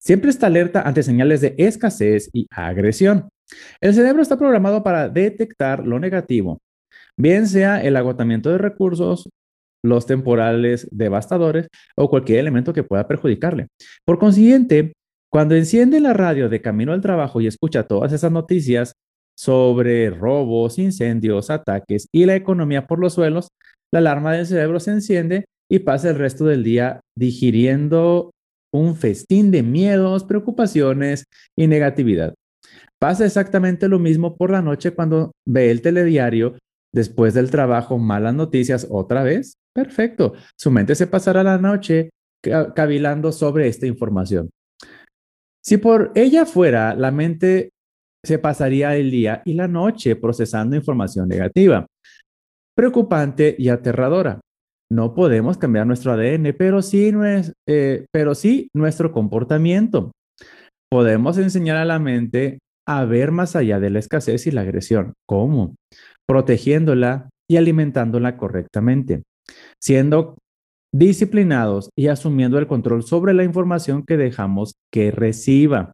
Siempre 0.00 0.30
está 0.30 0.46
alerta 0.46 0.82
ante 0.82 1.02
señales 1.02 1.40
de 1.40 1.54
escasez 1.58 2.28
y 2.32 2.46
agresión. 2.50 3.28
El 3.80 3.94
cerebro 3.94 4.22
está 4.22 4.36
programado 4.36 4.82
para 4.82 5.08
detectar 5.08 5.86
lo 5.86 5.98
negativo, 5.98 6.60
bien 7.16 7.46
sea 7.46 7.82
el 7.82 7.96
agotamiento 7.96 8.50
de 8.50 8.58
recursos, 8.58 9.28
los 9.82 10.06
temporales 10.06 10.88
devastadores 10.90 11.68
o 11.96 12.08
cualquier 12.08 12.38
elemento 12.38 12.72
que 12.72 12.82
pueda 12.82 13.06
perjudicarle. 13.06 13.68
Por 14.04 14.18
consiguiente, 14.18 14.94
cuando 15.30 15.54
enciende 15.54 16.00
la 16.00 16.14
radio 16.14 16.48
de 16.48 16.62
camino 16.62 16.92
al 16.92 17.02
trabajo 17.02 17.40
y 17.40 17.46
escucha 17.46 17.86
todas 17.86 18.12
esas 18.12 18.32
noticias 18.32 18.94
sobre 19.36 20.10
robos, 20.10 20.78
incendios, 20.78 21.50
ataques 21.50 22.06
y 22.12 22.24
la 22.24 22.36
economía 22.36 22.86
por 22.86 22.98
los 22.98 23.14
suelos, 23.14 23.48
la 23.92 23.98
alarma 23.98 24.32
del 24.32 24.46
cerebro 24.46 24.80
se 24.80 24.92
enciende 24.92 25.44
y 25.70 25.80
pasa 25.80 26.10
el 26.10 26.16
resto 26.16 26.44
del 26.44 26.62
día 26.62 27.00
digiriendo 27.16 28.30
un 28.72 28.96
festín 28.96 29.50
de 29.50 29.62
miedos, 29.62 30.24
preocupaciones 30.24 31.26
y 31.56 31.66
negatividad. 31.66 32.34
Pasa 33.00 33.26
exactamente 33.26 33.88
lo 33.88 33.98
mismo 33.98 34.36
por 34.36 34.50
la 34.50 34.62
noche 34.62 34.92
cuando 34.92 35.32
ve 35.46 35.70
el 35.70 35.82
telediario 35.82 36.58
después 36.92 37.34
del 37.34 37.50
trabajo, 37.50 37.98
malas 37.98 38.34
noticias 38.34 38.86
otra 38.90 39.22
vez 39.22 39.56
Perfecto. 39.74 40.34
Su 40.56 40.70
mente 40.70 40.94
se 40.94 41.08
pasará 41.08 41.42
la 41.42 41.58
noche 41.58 42.10
cavilando 42.74 43.32
sobre 43.32 43.66
esta 43.68 43.86
información. 43.86 44.50
Si 45.62 45.78
por 45.78 46.12
ella 46.14 46.46
fuera, 46.46 46.94
la 46.94 47.10
mente 47.10 47.70
se 48.22 48.38
pasaría 48.38 48.96
el 48.96 49.10
día 49.10 49.42
y 49.44 49.54
la 49.54 49.66
noche 49.66 50.14
procesando 50.14 50.76
información 50.76 51.28
negativa, 51.28 51.86
preocupante 52.76 53.56
y 53.58 53.68
aterradora. 53.68 54.40
No 54.92 55.14
podemos 55.14 55.58
cambiar 55.58 55.86
nuestro 55.86 56.12
ADN, 56.12 56.54
pero 56.56 56.82
sí, 56.82 57.10
eh, 57.66 58.06
pero 58.12 58.34
sí 58.34 58.68
nuestro 58.74 59.10
comportamiento. 59.10 60.12
Podemos 60.90 61.38
enseñar 61.38 61.78
a 61.78 61.84
la 61.84 61.98
mente 61.98 62.58
a 62.86 63.04
ver 63.04 63.30
más 63.30 63.56
allá 63.56 63.80
de 63.80 63.90
la 63.90 63.98
escasez 63.98 64.46
y 64.46 64.50
la 64.50 64.62
agresión. 64.62 65.14
¿Cómo? 65.26 65.76
Protegiéndola 66.26 67.30
y 67.48 67.56
alimentándola 67.56 68.36
correctamente 68.36 69.22
siendo 69.80 70.38
disciplinados 70.92 71.90
y 71.96 72.08
asumiendo 72.08 72.58
el 72.58 72.66
control 72.66 73.02
sobre 73.02 73.34
la 73.34 73.44
información 73.44 74.04
que 74.04 74.16
dejamos 74.16 74.74
que 74.92 75.10
reciba. 75.10 75.92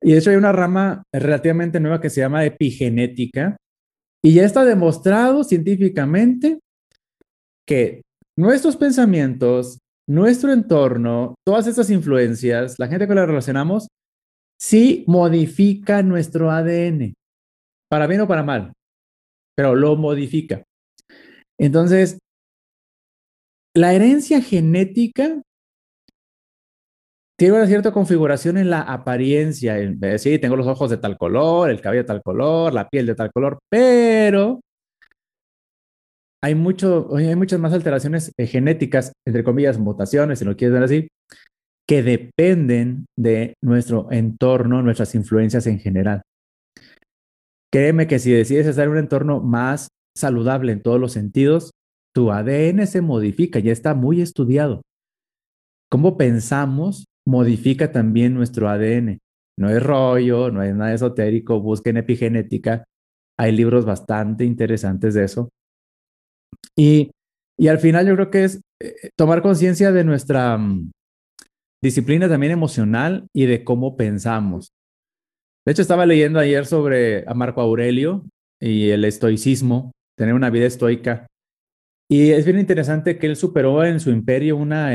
Y 0.00 0.12
de 0.12 0.18
hecho 0.18 0.30
hay 0.30 0.36
una 0.36 0.52
rama 0.52 1.02
relativamente 1.12 1.80
nueva 1.80 2.00
que 2.00 2.10
se 2.10 2.20
llama 2.20 2.44
epigenética 2.44 3.56
y 4.22 4.34
ya 4.34 4.44
está 4.44 4.64
demostrado 4.64 5.44
científicamente 5.44 6.60
que 7.66 8.02
nuestros 8.36 8.76
pensamientos, 8.76 9.78
nuestro 10.06 10.52
entorno, 10.52 11.34
todas 11.44 11.66
estas 11.66 11.90
influencias, 11.90 12.78
la 12.78 12.88
gente 12.88 13.06
con 13.06 13.16
la 13.16 13.26
relacionamos, 13.26 13.88
sí 14.58 15.04
modifica 15.06 16.02
nuestro 16.02 16.50
ADN, 16.50 17.14
para 17.90 18.06
bien 18.06 18.22
o 18.22 18.28
para 18.28 18.42
mal, 18.42 18.72
pero 19.56 19.74
lo 19.74 19.96
modifica. 19.96 20.62
Entonces, 21.58 22.18
la 23.74 23.92
herencia 23.92 24.40
genética 24.40 25.42
tiene 27.36 27.56
una 27.56 27.66
cierta 27.66 27.92
configuración 27.92 28.58
en 28.58 28.70
la 28.70 28.80
apariencia. 28.80 29.76
sí, 30.18 30.38
tengo 30.38 30.56
los 30.56 30.66
ojos 30.66 30.90
de 30.90 30.98
tal 30.98 31.18
color, 31.18 31.70
el 31.70 31.80
cabello 31.80 32.02
de 32.02 32.06
tal 32.06 32.22
color, 32.22 32.72
la 32.72 32.88
piel 32.88 33.06
de 33.06 33.14
tal 33.16 33.32
color, 33.32 33.58
pero 33.68 34.60
hay, 36.42 36.52
hay 36.52 37.36
muchas 37.36 37.58
más 37.58 37.72
alteraciones 37.72 38.32
eh, 38.36 38.46
genéticas, 38.46 39.12
entre 39.26 39.42
comillas, 39.42 39.78
mutaciones, 39.78 40.38
si 40.38 40.44
lo 40.44 40.56
quieres 40.56 40.74
ver 40.74 40.82
así, 40.84 41.08
que 41.88 42.02
dependen 42.02 43.06
de 43.18 43.54
nuestro 43.62 44.10
entorno, 44.10 44.82
nuestras 44.82 45.14
influencias 45.14 45.66
en 45.66 45.78
general. 45.78 46.22
Créeme 47.72 48.06
que 48.06 48.18
si 48.18 48.32
decides 48.32 48.78
en 48.78 48.88
un 48.88 48.98
entorno 48.98 49.40
más 49.40 49.88
saludable 50.16 50.72
en 50.72 50.82
todos 50.82 51.00
los 51.00 51.12
sentidos, 51.12 51.72
tu 52.14 52.30
ADN 52.30 52.86
se 52.86 53.00
modifica, 53.00 53.58
ya 53.58 53.72
está 53.72 53.94
muy 53.94 54.20
estudiado. 54.20 54.82
Cómo 55.90 56.16
pensamos 56.16 57.06
modifica 57.26 57.90
también 57.90 58.34
nuestro 58.34 58.68
ADN. 58.68 59.18
No 59.58 59.70
es 59.70 59.82
rollo, 59.82 60.50
no 60.50 60.62
es 60.62 60.74
nada 60.74 60.94
esotérico, 60.94 61.60
busquen 61.60 61.96
epigenética. 61.96 62.84
Hay 63.38 63.52
libros 63.52 63.84
bastante 63.84 64.44
interesantes 64.44 65.14
de 65.14 65.24
eso. 65.24 65.48
Y, 66.76 67.10
y 67.58 67.68
al 67.68 67.78
final 67.78 68.06
yo 68.06 68.14
creo 68.14 68.30
que 68.30 68.44
es 68.44 68.60
eh, 68.80 69.10
tomar 69.16 69.42
conciencia 69.42 69.92
de 69.92 70.04
nuestra 70.04 70.56
mm, 70.58 70.90
disciplina 71.84 72.30
también 72.30 72.52
emocional 72.52 73.28
y 73.34 73.44
de 73.44 73.62
cómo 73.62 73.94
pensamos. 73.94 74.72
De 75.66 75.72
hecho, 75.72 75.82
estaba 75.82 76.06
leyendo 76.06 76.38
ayer 76.38 76.64
sobre 76.64 77.28
a 77.28 77.34
Marco 77.34 77.60
Aurelio 77.60 78.24
y 78.58 78.88
el 78.88 79.04
estoicismo, 79.04 79.92
tener 80.16 80.34
una 80.34 80.48
vida 80.48 80.64
estoica. 80.64 81.26
Y 82.10 82.30
es 82.30 82.46
bien 82.46 82.58
interesante 82.58 83.18
que 83.18 83.26
él 83.26 83.36
superó 83.36 83.84
en 83.84 84.00
su 84.00 84.10
imperio 84.10 84.56
una, 84.56 84.92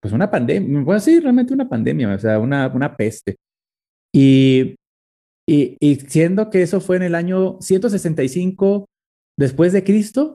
pues 0.00 0.12
una 0.12 0.30
pandemia, 0.30 0.84
pues 0.84 1.04
sí, 1.04 1.18
realmente 1.18 1.54
una 1.54 1.68
pandemia, 1.68 2.14
o 2.14 2.18
sea, 2.18 2.38
una, 2.38 2.68
una 2.68 2.94
peste. 2.94 3.36
Y, 4.14 4.76
y, 5.48 5.76
y 5.80 5.96
siendo 5.96 6.50
que 6.50 6.60
eso 6.60 6.80
fue 6.80 6.96
en 6.96 7.04
el 7.04 7.14
año 7.14 7.56
165 7.60 8.86
después 9.38 9.72
de 9.72 9.82
Cristo, 9.82 10.34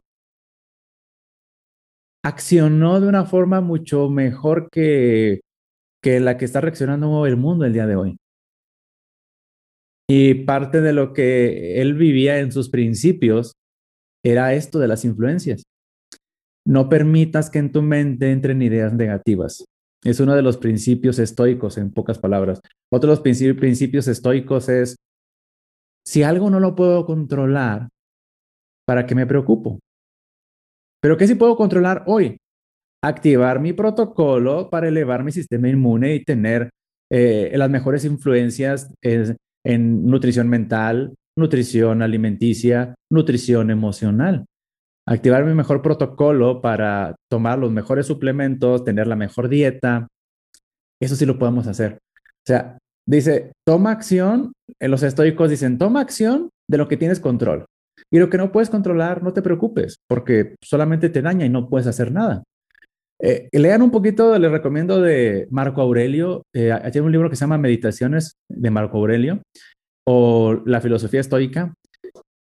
accionó 2.24 3.00
de 3.00 3.08
una 3.08 3.26
forma 3.26 3.62
mucho 3.62 4.10
mejor 4.10 4.70
que, 4.72 5.42
que 6.04 6.20
la 6.20 6.38
que 6.38 6.46
está 6.46 6.62
reaccionando 6.62 7.26
el 7.26 7.38
mundo 7.38 7.66
el 7.66 7.74
día 7.74 7.88
de 7.88 7.96
hoy. 7.96 8.18
Y 10.08 10.34
parte 10.44 10.82
de 10.82 10.92
lo 10.92 11.14
que 11.14 11.82
él 11.82 11.94
vivía 11.94 12.40
en 12.40 12.52
sus 12.52 12.70
principios 12.70 13.54
era 14.24 14.54
esto 14.54 14.80
de 14.80 14.90
las 14.90 15.06
influencias. 15.06 15.64
No 16.68 16.90
permitas 16.90 17.50
que 17.50 17.60
en 17.60 17.72
tu 17.72 17.82
mente 17.82 18.32
entren 18.32 18.62
ideas 18.62 18.94
negativas. 18.94 19.64
Es 20.04 20.20
uno 20.20 20.36
de 20.36 20.42
los 20.42 20.58
principios 20.58 21.20
estoicos, 21.20 21.78
en 21.78 21.94
pocas 21.94 22.20
palabras. 22.20 22.60
Otro 22.92 23.10
de 23.10 23.16
los 23.16 23.56
principios 23.56 24.08
estoicos 24.10 24.68
es, 24.68 24.98
si 26.06 26.24
algo 26.24 26.50
no 26.50 26.60
lo 26.60 26.76
puedo 26.76 27.06
controlar, 27.06 27.88
¿para 28.86 29.06
qué 29.06 29.16
me 29.16 29.26
preocupo? 29.26 29.80
Pero 31.02 31.16
¿qué 31.16 31.28
sí 31.28 31.36
puedo 31.36 31.56
controlar 31.56 32.04
hoy? 32.08 32.38
Activar 33.04 33.60
mi 33.60 33.74
protocolo 33.74 34.70
para 34.70 34.88
elevar 34.88 35.24
mi 35.24 35.32
sistema 35.32 35.68
inmune 35.68 36.16
y 36.16 36.24
tener 36.24 36.70
eh, 37.12 37.52
las 37.56 37.70
mejores 37.70 38.06
influencias 38.06 38.94
en 39.02 40.06
nutrición 40.06 40.48
mental, 40.48 41.14
nutrición 41.38 42.02
alimenticia, 42.02 42.96
nutrición 43.12 43.72
emocional. 43.72 44.46
Activar 45.06 45.44
mi 45.44 45.54
mejor 45.54 45.82
protocolo 45.82 46.62
para 46.62 47.16
tomar 47.30 47.60
los 47.60 47.72
mejores 47.72 48.08
suplementos, 48.08 48.86
tener 48.86 49.08
la 49.08 49.18
mejor 49.18 49.50
dieta. 49.50 50.08
Eso 51.02 51.16
sí 51.16 51.26
lo 51.26 51.38
podemos 51.38 51.68
hacer. 51.68 52.00
O 52.16 52.48
sea, 52.48 52.78
dice, 53.06 53.52
toma 53.68 53.92
acción, 53.92 54.54
en 54.80 54.92
los 54.92 55.04
estoicos 55.04 55.50
dicen, 55.50 55.78
toma 55.78 56.00
acción 56.00 56.50
de 56.70 56.78
lo 56.78 56.88
que 56.88 56.98
tienes 56.98 57.20
control. 57.20 57.66
Y 58.12 58.20
lo 58.20 58.30
que 58.30 58.38
no 58.38 58.52
puedes 58.52 58.70
controlar, 58.70 59.24
no 59.24 59.34
te 59.34 59.42
preocupes, 59.42 59.98
porque 60.08 60.56
solamente 60.64 61.10
te 61.10 61.22
daña 61.22 61.46
y 61.46 61.50
no 61.50 61.68
puedes 61.68 61.88
hacer 61.88 62.12
nada. 62.12 62.44
Eh, 63.22 63.48
lean 63.52 63.82
un 63.82 63.92
poquito, 63.92 64.38
les 64.38 64.52
recomiendo 64.52 65.02
de 65.02 65.48
Marco 65.50 65.82
Aurelio. 65.82 66.44
Eh, 66.54 66.72
hay 66.72 67.00
un 67.00 67.12
libro 67.12 67.30
que 67.30 67.36
se 67.36 67.42
llama 67.42 67.58
Meditaciones 67.58 68.34
de 68.50 68.72
Marco 68.72 68.98
Aurelio 68.98 69.42
o 70.08 70.62
La 70.66 70.82
filosofía 70.82 71.22
estoica. 71.22 71.74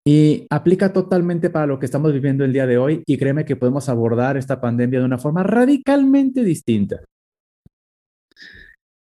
Y 0.05 0.47
aplica 0.51 0.93
totalmente 0.93 1.49
para 1.49 1.67
lo 1.67 1.79
que 1.79 1.87
estamos 1.87 2.13
viviendo 2.13 2.45
el 2.45 2.53
día 2.53 2.67
de 2.67 2.77
hoy 2.77 3.05
y 3.07 3.19
créeme 3.19 3.45
que 3.45 3.55
podemos 3.55 3.89
abordar 3.89 4.37
esta 4.37 4.61
pandemia 4.61 4.99
de 4.99 5.05
una 5.05 5.19
forma 5.19 5.45
radicalmente 5.45 6.43
distinta. 6.43 7.05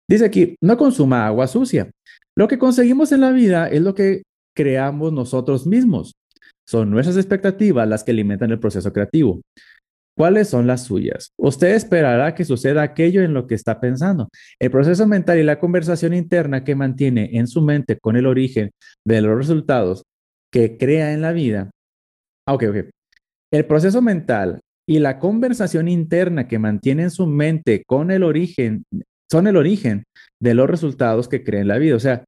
Dice 0.09 0.25
aquí, 0.25 0.55
no 0.61 0.75
consuma 0.75 1.25
agua 1.25 1.47
sucia. 1.47 1.89
Lo 2.37 2.47
que 2.47 2.57
conseguimos 2.57 3.11
en 3.13 3.21
la 3.21 3.31
vida 3.31 3.69
es 3.69 3.81
lo 3.81 3.93
que 3.93 4.23
creamos 4.55 5.13
nosotros 5.13 5.67
mismos. 5.67 6.13
Son 6.67 6.89
nuestras 6.89 7.15
expectativas 7.15 7.87
las 7.87 8.03
que 8.03 8.11
alimentan 8.11 8.51
el 8.51 8.59
proceso 8.59 8.91
creativo. 8.91 9.41
¿Cuáles 10.19 10.49
son 10.49 10.67
las 10.67 10.83
suyas? 10.83 11.31
Usted 11.37 11.75
esperará 11.75 12.35
que 12.35 12.43
suceda 12.43 12.81
aquello 12.81 13.21
en 13.21 13.33
lo 13.33 13.47
que 13.47 13.55
está 13.55 13.79
pensando. 13.79 14.27
El 14.59 14.69
proceso 14.69 15.07
mental 15.07 15.39
y 15.39 15.43
la 15.43 15.59
conversación 15.59 16.13
interna 16.13 16.65
que 16.65 16.75
mantiene 16.75 17.29
en 17.37 17.47
su 17.47 17.61
mente 17.61 17.97
con 17.97 18.17
el 18.17 18.25
origen 18.25 18.71
de 19.07 19.21
los 19.21 19.37
resultados 19.37 20.03
que 20.51 20.77
crea 20.77 21.13
en 21.13 21.21
la 21.21 21.31
vida. 21.31 21.71
Ah, 22.45 22.53
ok, 22.53 22.63
ok. 22.67 22.75
El 23.49 23.65
proceso 23.65 24.01
mental 24.01 24.59
y 24.85 24.99
la 24.99 25.19
conversación 25.19 25.87
interna 25.87 26.49
que 26.49 26.59
mantiene 26.59 27.03
en 27.03 27.11
su 27.11 27.25
mente 27.25 27.85
con 27.87 28.11
el 28.11 28.23
origen 28.23 28.83
son 29.31 29.47
el 29.47 29.55
origen 29.55 30.03
de 30.41 30.53
los 30.53 30.69
resultados 30.69 31.29
que 31.29 31.45
crea 31.45 31.61
en 31.61 31.69
la 31.69 31.77
vida. 31.77 31.95
O 31.95 31.99
sea, 32.01 32.25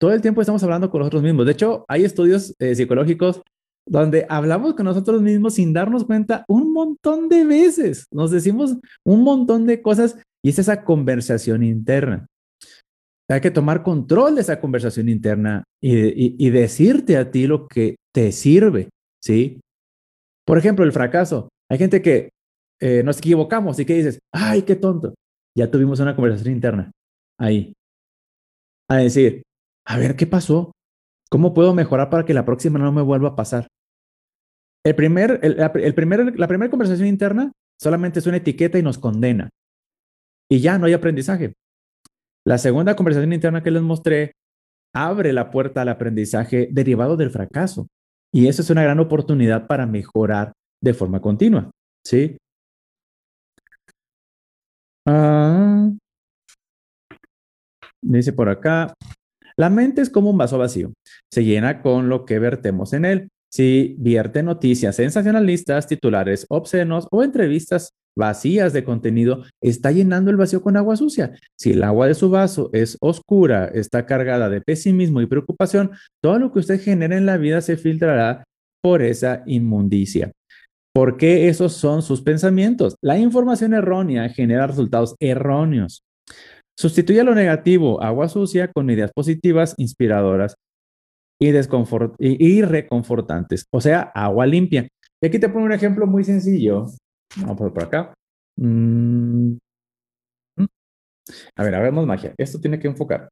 todo 0.00 0.14
el 0.14 0.20
tiempo 0.20 0.40
estamos 0.40 0.64
hablando 0.64 0.90
con 0.90 0.98
nosotros 0.98 1.22
mismos. 1.22 1.46
De 1.46 1.52
hecho, 1.52 1.84
hay 1.86 2.04
estudios 2.04 2.56
eh, 2.58 2.74
psicológicos 2.74 3.40
donde 3.88 4.26
hablamos 4.28 4.74
con 4.74 4.84
nosotros 4.84 5.22
mismos 5.22 5.54
sin 5.54 5.72
darnos 5.72 6.04
cuenta 6.04 6.44
un 6.48 6.72
montón 6.72 7.28
de 7.28 7.44
veces. 7.44 8.06
Nos 8.12 8.30
decimos 8.30 8.76
un 9.04 9.22
montón 9.22 9.66
de 9.66 9.82
cosas 9.82 10.18
y 10.42 10.50
es 10.50 10.58
esa 10.58 10.84
conversación 10.84 11.62
interna. 11.62 12.26
Hay 13.30 13.40
que 13.40 13.50
tomar 13.50 13.82
control 13.82 14.36
de 14.36 14.40
esa 14.40 14.60
conversación 14.60 15.08
interna 15.08 15.64
y, 15.82 16.50
decirte 16.50 17.16
a 17.18 17.30
ti 17.30 17.46
lo 17.46 17.68
que 17.68 17.96
te 18.14 18.32
sirve, 18.32 18.88
¿sí? 19.22 19.60
Por 20.46 20.56
ejemplo, 20.56 20.84
el 20.84 20.92
fracaso. 20.92 21.50
Hay 21.70 21.76
gente 21.76 22.00
que 22.00 22.30
eh, 22.80 23.02
nos 23.02 23.18
equivocamos 23.18 23.78
y 23.78 23.84
que 23.84 23.94
dices, 23.94 24.18
ay, 24.32 24.62
qué 24.62 24.76
tonto. 24.76 25.14
Ya 25.54 25.70
tuvimos 25.70 26.00
una 26.00 26.16
conversación 26.16 26.54
interna 26.54 26.90
ahí. 27.38 27.74
A 28.88 28.96
decir, 28.96 29.42
a 29.86 29.98
ver, 29.98 30.16
¿qué 30.16 30.26
pasó? 30.26 30.72
¿Cómo 31.30 31.52
puedo 31.52 31.74
mejorar 31.74 32.08
para 32.08 32.24
que 32.24 32.32
la 32.32 32.46
próxima 32.46 32.78
no 32.78 32.92
me 32.92 33.02
vuelva 33.02 33.30
a 33.30 33.36
pasar? 33.36 33.68
El 34.88 34.94
primer, 34.94 35.38
el, 35.42 35.94
primer, 35.94 36.40
la 36.40 36.48
primera 36.48 36.70
conversación 36.70 37.08
interna 37.08 37.52
solamente 37.78 38.20
es 38.20 38.26
una 38.26 38.38
etiqueta 38.38 38.78
y 38.78 38.82
nos 38.82 38.96
condena. 38.96 39.50
Y 40.50 40.60
ya 40.60 40.78
no 40.78 40.86
hay 40.86 40.94
aprendizaje. 40.94 41.52
La 42.46 42.56
segunda 42.56 42.96
conversación 42.96 43.34
interna 43.34 43.62
que 43.62 43.70
les 43.70 43.82
mostré 43.82 44.32
abre 44.94 45.34
la 45.34 45.50
puerta 45.50 45.82
al 45.82 45.90
aprendizaje 45.90 46.70
derivado 46.72 47.18
del 47.18 47.30
fracaso. 47.30 47.86
Y 48.32 48.48
eso 48.48 48.62
es 48.62 48.70
una 48.70 48.82
gran 48.82 48.98
oportunidad 48.98 49.66
para 49.66 49.84
mejorar 49.84 50.54
de 50.82 50.94
forma 50.94 51.20
continua. 51.20 51.70
¿Sí? 52.02 52.38
Ah, 55.06 55.90
dice 58.00 58.32
por 58.32 58.48
acá, 58.48 58.94
la 59.58 59.68
mente 59.68 60.00
es 60.00 60.08
como 60.08 60.30
un 60.30 60.38
vaso 60.38 60.56
vacío. 60.56 60.94
Se 61.30 61.44
llena 61.44 61.82
con 61.82 62.08
lo 62.08 62.24
que 62.24 62.38
vertemos 62.38 62.94
en 62.94 63.04
él. 63.04 63.28
Si 63.50 63.96
vierte 63.98 64.42
noticias 64.42 64.96
sensacionalistas, 64.96 65.86
titulares 65.86 66.46
obscenos 66.50 67.08
o 67.10 67.22
entrevistas 67.22 67.94
vacías 68.16 68.72
de 68.72 68.84
contenido, 68.84 69.44
está 69.62 69.92
llenando 69.92 70.30
el 70.30 70.36
vacío 70.36 70.60
con 70.60 70.76
agua 70.76 70.96
sucia. 70.96 71.38
Si 71.56 71.70
el 71.70 71.84
agua 71.84 72.08
de 72.08 72.14
su 72.14 72.28
vaso 72.30 72.68
es 72.72 72.98
oscura, 73.00 73.66
está 73.66 74.06
cargada 74.06 74.50
de 74.50 74.60
pesimismo 74.60 75.20
y 75.22 75.26
preocupación, 75.26 75.92
todo 76.22 76.38
lo 76.38 76.52
que 76.52 76.58
usted 76.58 76.80
genera 76.82 77.16
en 77.16 77.26
la 77.26 77.36
vida 77.36 77.60
se 77.60 77.76
filtrará 77.76 78.44
por 78.82 79.02
esa 79.02 79.42
inmundicia. 79.46 80.32
¿Por 80.92 81.16
qué 81.16 81.48
esos 81.48 81.74
son 81.74 82.02
sus 82.02 82.22
pensamientos? 82.22 82.96
La 83.00 83.18
información 83.18 83.72
errónea 83.72 84.28
genera 84.30 84.66
resultados 84.66 85.14
erróneos. 85.20 86.02
Sustituye 86.76 87.22
lo 87.24 87.34
negativo, 87.34 88.02
agua 88.02 88.28
sucia, 88.28 88.68
con 88.68 88.90
ideas 88.90 89.12
positivas, 89.14 89.74
inspiradoras 89.78 90.56
y, 91.38 91.48
y, 92.18 92.62
reconfortantes, 92.62 93.66
o 93.72 93.80
sea, 93.80 94.12
agua 94.14 94.46
limpia. 94.46 94.88
Y 95.20 95.26
aquí 95.26 95.38
te 95.38 95.48
pongo 95.48 95.66
un 95.66 95.72
ejemplo 95.72 96.06
muy 96.06 96.24
sencillo. 96.24 96.86
Vamos 97.36 97.72
por 97.72 97.82
acá. 97.82 98.14
Mm. 98.56 99.56
A 101.56 101.62
ver, 101.62 101.74
hagamos 101.74 102.06
magia. 102.06 102.34
Esto 102.38 102.60
tiene 102.60 102.78
que 102.78 102.88
enfocar. 102.88 103.28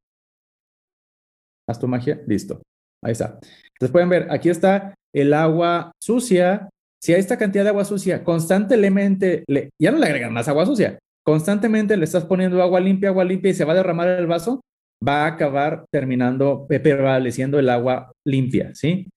Haz 1.67 1.79
tu 1.79 1.87
magia. 1.87 2.21
Listo. 2.27 2.61
Ahí 3.03 3.11
está. 3.11 3.39
Entonces 3.73 3.91
pueden 3.91 4.09
ver, 4.09 4.27
aquí 4.31 4.49
está 4.49 4.95
el 5.13 5.33
agua 5.33 5.91
sucia. 6.01 6.69
Si 7.01 7.13
a 7.13 7.17
esta 7.17 7.37
cantidad 7.37 7.63
de 7.63 7.69
agua 7.69 7.85
sucia 7.85 8.23
constantemente, 8.23 9.43
le, 9.47 9.69
ya 9.79 9.91
no 9.91 9.99
le 9.99 10.07
agregan 10.07 10.33
más 10.33 10.47
agua 10.47 10.65
sucia, 10.65 10.97
constantemente 11.23 11.95
le 11.95 12.05
estás 12.05 12.25
poniendo 12.25 12.61
agua 12.61 12.79
limpia, 12.79 13.09
agua 13.09 13.23
limpia 13.23 13.51
y 13.51 13.53
se 13.53 13.65
va 13.65 13.73
a 13.73 13.75
derramar 13.75 14.07
el 14.07 14.25
vaso, 14.25 14.61
va 15.05 15.23
a 15.25 15.27
acabar 15.27 15.85
terminando 15.91 16.65
prevaleciendo 16.67 17.59
el 17.59 17.69
agua 17.69 18.11
limpia, 18.25 18.73
¿sí? 18.73 19.09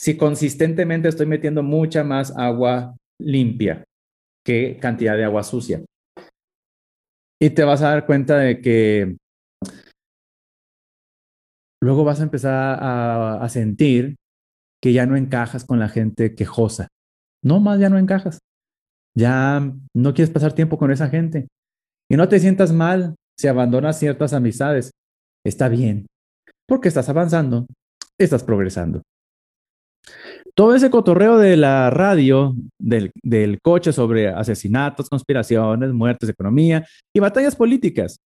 Si 0.00 0.16
consistentemente 0.16 1.08
estoy 1.08 1.26
metiendo 1.26 1.62
mucha 1.62 2.04
más 2.04 2.36
agua 2.36 2.94
limpia 3.20 3.84
que 4.44 4.78
cantidad 4.80 5.16
de 5.16 5.24
agua 5.24 5.42
sucia. 5.42 5.82
Y 7.40 7.50
te 7.50 7.64
vas 7.64 7.82
a 7.82 7.90
dar 7.90 8.06
cuenta 8.06 8.38
de 8.38 8.60
que 8.60 9.16
luego 11.82 12.04
vas 12.04 12.20
a 12.20 12.22
empezar 12.22 12.78
a, 12.80 13.42
a 13.42 13.48
sentir 13.48 14.16
que 14.82 14.92
ya 14.92 15.06
no 15.06 15.16
encajas 15.16 15.64
con 15.64 15.78
la 15.78 15.88
gente 15.88 16.34
quejosa. 16.34 16.88
No 17.42 17.60
más 17.60 17.80
ya 17.80 17.88
no 17.88 17.98
encajas. 17.98 18.38
Ya 19.16 19.72
no 19.94 20.14
quieres 20.14 20.32
pasar 20.32 20.52
tiempo 20.52 20.78
con 20.78 20.90
esa 20.90 21.08
gente. 21.08 21.48
Y 22.10 22.16
no 22.16 22.28
te 22.28 22.38
sientas 22.38 22.72
mal 22.72 23.16
si 23.38 23.48
abandonas 23.48 23.98
ciertas 23.98 24.32
amistades. 24.32 24.90
Está 25.46 25.68
bien, 25.68 26.08
porque 26.66 26.88
estás 26.88 27.08
avanzando, 27.08 27.68
estás 28.18 28.42
progresando. 28.42 29.02
Todo 30.56 30.74
ese 30.74 30.90
cotorreo 30.90 31.38
de 31.38 31.56
la 31.56 31.88
radio, 31.88 32.56
del, 32.80 33.12
coche 33.62 33.92
sobre 33.92 34.26
asesinatos, 34.26 35.08
conspiraciones, 35.08 35.92
muertes, 35.92 36.30
economía 36.30 36.84
y 37.14 37.20
batallas 37.20 37.54
políticas 37.54 38.16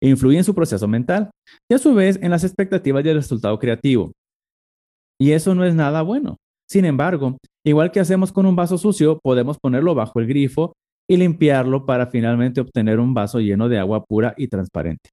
influye 0.00 0.38
en 0.38 0.44
su 0.44 0.54
proceso 0.54 0.88
mental 0.88 1.30
y 1.70 1.74
a 1.74 1.78
su 1.78 1.92
vez 1.94 2.18
en 2.22 2.30
las 2.30 2.44
expectativas 2.44 3.04
del 3.04 3.16
resultado 3.16 3.58
creativo. 3.58 4.12
Y 5.20 5.32
eso 5.32 5.54
no 5.54 5.66
es 5.66 5.74
nada 5.74 6.00
bueno. 6.00 6.38
Sin 6.66 6.86
embargo, 6.86 7.36
igual 7.62 7.90
que 7.90 8.00
hacemos 8.00 8.32
con 8.32 8.46
un 8.46 8.56
vaso 8.56 8.78
sucio, 8.78 9.18
podemos 9.22 9.58
ponerlo 9.58 9.94
bajo 9.94 10.18
el 10.18 10.26
grifo 10.26 10.72
y 11.06 11.18
limpiarlo 11.18 11.84
para 11.84 12.06
finalmente 12.06 12.62
obtener 12.62 12.98
un 13.00 13.12
vaso 13.12 13.38
lleno 13.38 13.68
de 13.68 13.78
agua 13.78 14.02
pura 14.02 14.32
y 14.38 14.48
transparente. 14.48 15.10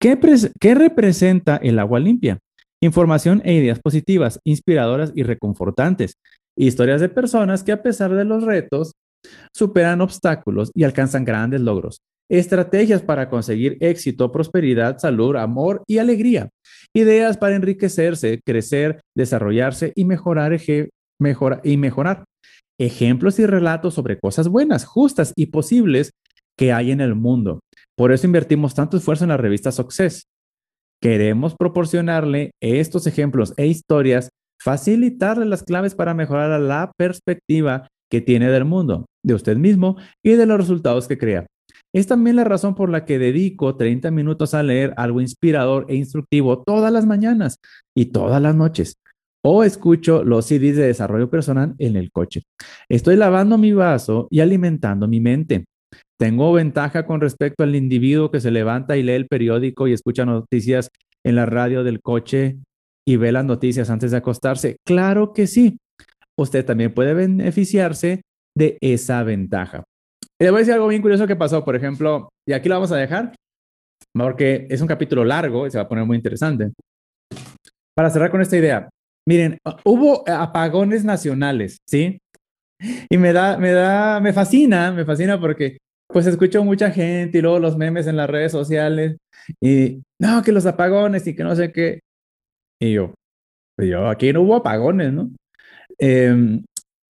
¿Qué, 0.00 0.18
¿Qué, 0.60 0.74
representa 0.74 1.56
el 1.56 1.78
agua 1.78 2.00
limpia? 2.00 2.38
Información 2.82 3.40
e 3.44 3.54
ideas 3.54 3.80
positivas, 3.80 4.38
inspiradoras 4.44 5.12
y 5.14 5.22
reconfortantes. 5.22 6.18
Historias 6.56 7.00
de 7.00 7.08
personas 7.08 7.62
que 7.62 7.72
a 7.72 7.82
pesar 7.82 8.14
de 8.14 8.24
los 8.24 8.44
retos 8.44 8.92
superan 9.54 10.00
obstáculos 10.00 10.70
y 10.74 10.84
alcanzan 10.84 11.24
grandes 11.24 11.60
logros. 11.60 12.00
Estrategias 12.28 13.02
para 13.02 13.30
conseguir 13.30 13.78
éxito, 13.80 14.32
prosperidad, 14.32 14.98
salud, 14.98 15.36
amor 15.36 15.82
y 15.86 15.98
alegría. 15.98 16.50
Ideas 16.92 17.36
para 17.38 17.54
enriquecerse, 17.54 18.40
crecer, 18.44 19.00
desarrollarse 19.16 19.92
y 19.94 20.04
mejorar, 20.04 20.58
y 21.64 21.76
mejorar. 21.76 22.24
Ejemplos 22.78 23.38
y 23.38 23.46
relatos 23.46 23.94
sobre 23.94 24.18
cosas 24.18 24.48
buenas, 24.48 24.84
justas 24.84 25.32
y 25.36 25.46
posibles 25.46 26.10
que 26.58 26.72
hay 26.72 26.90
en 26.90 27.00
el 27.00 27.14
mundo. 27.14 27.60
Por 27.96 28.12
eso 28.12 28.26
invertimos 28.26 28.74
tanto 28.74 28.96
esfuerzo 28.96 29.24
en 29.24 29.30
la 29.30 29.36
revista 29.36 29.72
Success. 29.72 30.26
Queremos 31.02 31.54
proporcionarle 31.58 32.52
estos 32.60 33.06
ejemplos 33.06 33.54
e 33.56 33.66
historias, 33.66 34.30
facilitarle 34.62 35.46
las 35.46 35.62
claves 35.62 35.94
para 35.94 36.14
mejorar 36.14 36.60
la 36.60 36.92
perspectiva 36.96 37.88
que 38.10 38.20
tiene 38.20 38.50
del 38.50 38.64
mundo, 38.64 39.06
de 39.24 39.34
usted 39.34 39.56
mismo 39.56 39.96
y 40.24 40.32
de 40.32 40.46
los 40.46 40.58
resultados 40.58 41.08
que 41.08 41.18
crea. 41.18 41.46
Es 41.94 42.06
también 42.06 42.36
la 42.36 42.44
razón 42.44 42.74
por 42.74 42.90
la 42.90 43.04
que 43.04 43.18
dedico 43.18 43.76
30 43.76 44.10
minutos 44.10 44.52
a 44.54 44.62
leer 44.62 44.92
algo 44.96 45.20
inspirador 45.20 45.86
e 45.88 45.96
instructivo 45.96 46.62
todas 46.62 46.92
las 46.92 47.06
mañanas 47.06 47.58
y 47.96 48.06
todas 48.06 48.40
las 48.42 48.54
noches. 48.54 48.96
O 49.42 49.64
escucho 49.64 50.24
los 50.24 50.46
CDs 50.46 50.76
de 50.76 50.86
desarrollo 50.88 51.30
personal 51.30 51.74
en 51.78 51.96
el 51.96 52.10
coche. 52.10 52.42
Estoy 52.88 53.16
lavando 53.16 53.56
mi 53.56 53.72
vaso 53.72 54.28
y 54.30 54.40
alimentando 54.40 55.08
mi 55.08 55.20
mente. 55.20 55.64
Tengo 56.18 56.52
ventaja 56.52 57.04
con 57.06 57.20
respecto 57.20 57.62
al 57.62 57.76
individuo 57.76 58.30
que 58.30 58.40
se 58.40 58.50
levanta 58.50 58.96
y 58.96 59.02
lee 59.02 59.12
el 59.12 59.26
periódico 59.26 59.86
y 59.86 59.92
escucha 59.92 60.24
noticias 60.24 60.88
en 61.24 61.36
la 61.36 61.44
radio 61.44 61.84
del 61.84 62.00
coche 62.00 62.58
y 63.06 63.16
ve 63.16 63.32
las 63.32 63.44
noticias 63.44 63.90
antes 63.90 64.10
de 64.10 64.16
acostarse. 64.16 64.76
Claro 64.86 65.32
que 65.32 65.46
sí. 65.46 65.78
Usted 66.38 66.64
también 66.64 66.92
puede 66.92 67.14
beneficiarse 67.14 68.22
de 68.56 68.78
esa 68.80 69.22
ventaja. 69.22 69.84
Le 70.40 70.50
voy 70.50 70.58
a 70.58 70.60
decir 70.60 70.74
algo 70.74 70.88
bien 70.88 71.02
curioso 71.02 71.26
que 71.26 71.36
pasó, 71.36 71.64
por 71.64 71.76
ejemplo, 71.76 72.30
y 72.46 72.52
aquí 72.52 72.68
lo 72.68 72.74
vamos 72.76 72.92
a 72.92 72.96
dejar, 72.96 73.34
porque 74.12 74.66
es 74.68 74.80
un 74.80 74.86
capítulo 74.86 75.24
largo 75.24 75.66
y 75.66 75.70
se 75.70 75.78
va 75.78 75.84
a 75.84 75.88
poner 75.88 76.04
muy 76.04 76.16
interesante. 76.16 76.72
Para 77.94 78.10
cerrar 78.10 78.30
con 78.30 78.42
esta 78.42 78.56
idea, 78.56 78.88
miren, 79.26 79.58
hubo 79.84 80.28
apagones 80.28 81.04
nacionales, 81.04 81.78
¿sí? 81.88 82.18
Y 83.08 83.16
me 83.16 83.32
da, 83.32 83.56
me 83.56 83.72
da, 83.72 84.20
me 84.20 84.34
fascina, 84.34 84.92
me 84.92 85.06
fascina 85.06 85.40
porque 85.40 85.78
pues 86.08 86.26
escucho 86.26 86.64
mucha 86.64 86.90
gente 86.90 87.38
y 87.38 87.42
luego 87.42 87.58
los 87.58 87.76
memes 87.76 88.06
en 88.06 88.16
las 88.16 88.30
redes 88.30 88.52
sociales 88.52 89.16
y 89.60 90.02
no, 90.20 90.42
que 90.42 90.52
los 90.52 90.66
apagones 90.66 91.26
y 91.26 91.34
que 91.34 91.44
no 91.44 91.54
sé 91.56 91.72
qué. 91.72 92.00
Y 92.80 92.92
yo, 92.94 93.14
pues 93.76 93.88
yo, 93.88 94.08
aquí 94.08 94.32
no 94.32 94.42
hubo 94.42 94.56
apagones, 94.56 95.12
¿no? 95.12 95.30
Eh, 95.98 96.60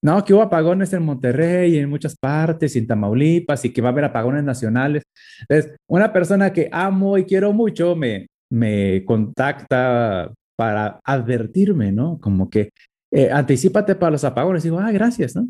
no, 0.02 0.24
que 0.24 0.34
hubo 0.34 0.42
apagones 0.42 0.92
en 0.92 1.02
Monterrey 1.02 1.74
y 1.74 1.78
en 1.78 1.90
muchas 1.90 2.16
partes, 2.16 2.76
y 2.76 2.78
en 2.78 2.86
Tamaulipas, 2.86 3.64
y 3.64 3.72
que 3.72 3.80
va 3.82 3.88
a 3.88 3.92
haber 3.92 4.04
apagones 4.04 4.44
nacionales. 4.44 5.02
Entonces, 5.40 5.76
una 5.90 6.12
persona 6.12 6.52
que 6.52 6.68
amo 6.70 7.18
y 7.18 7.24
quiero 7.24 7.52
mucho 7.52 7.96
me, 7.96 8.28
me 8.48 9.04
contacta 9.04 10.32
para 10.56 11.00
advertirme, 11.04 11.90
¿no? 11.92 12.18
Como 12.20 12.48
que 12.48 12.70
eh, 13.12 13.30
anticipate 13.32 13.96
para 13.96 14.12
los 14.12 14.24
apagones. 14.24 14.64
Y 14.64 14.68
digo, 14.68 14.78
ah, 14.78 14.92
gracias, 14.92 15.34
¿no? 15.34 15.48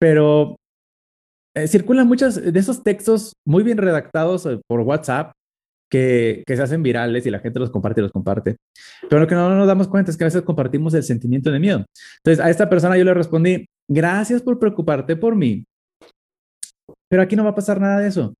Pero 0.00 0.56
eh, 1.54 1.68
circulan 1.68 2.08
muchos 2.08 2.36
de 2.36 2.58
esos 2.58 2.82
textos 2.82 3.34
muy 3.46 3.62
bien 3.62 3.78
redactados 3.78 4.46
eh, 4.46 4.60
por 4.66 4.80
WhatsApp 4.80 5.32
que, 5.90 6.42
que, 6.46 6.56
se 6.56 6.62
hacen 6.62 6.82
virales 6.82 7.26
y 7.26 7.30
la 7.30 7.40
gente 7.40 7.58
los 7.58 7.70
comparte 7.70 8.00
y 8.00 8.04
los 8.04 8.12
comparte. 8.12 8.56
Pero 9.08 9.20
lo 9.20 9.26
que 9.26 9.34
no 9.34 9.54
nos 9.54 9.66
damos 9.66 9.88
cuenta 9.88 10.10
es 10.10 10.16
que 10.16 10.24
a 10.24 10.28
veces 10.28 10.42
compartimos 10.42 10.94
el 10.94 11.02
sentimiento 11.02 11.50
de 11.50 11.60
miedo. 11.60 11.84
Entonces, 12.18 12.42
a 12.42 12.48
esta 12.48 12.70
persona 12.70 12.96
yo 12.96 13.04
le 13.04 13.12
respondí, 13.12 13.66
gracias 13.90 14.40
por 14.40 14.58
preocuparte 14.58 15.16
por 15.16 15.36
mí, 15.36 15.64
pero 17.10 17.22
aquí 17.22 17.36
no 17.36 17.44
va 17.44 17.50
a 17.50 17.54
pasar 17.54 17.78
nada 17.78 18.00
de 18.00 18.08
eso, 18.08 18.32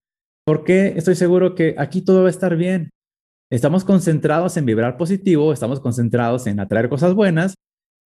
porque 0.46 0.94
estoy 0.96 1.14
seguro 1.14 1.54
que 1.54 1.74
aquí 1.76 2.00
todo 2.00 2.22
va 2.22 2.28
a 2.28 2.30
estar 2.30 2.56
bien. 2.56 2.88
Estamos 3.50 3.84
concentrados 3.84 4.56
en 4.56 4.64
vibrar 4.64 4.96
positivo, 4.96 5.52
estamos 5.52 5.78
concentrados 5.78 6.46
en 6.46 6.58
atraer 6.58 6.88
cosas 6.88 7.12
buenas 7.12 7.54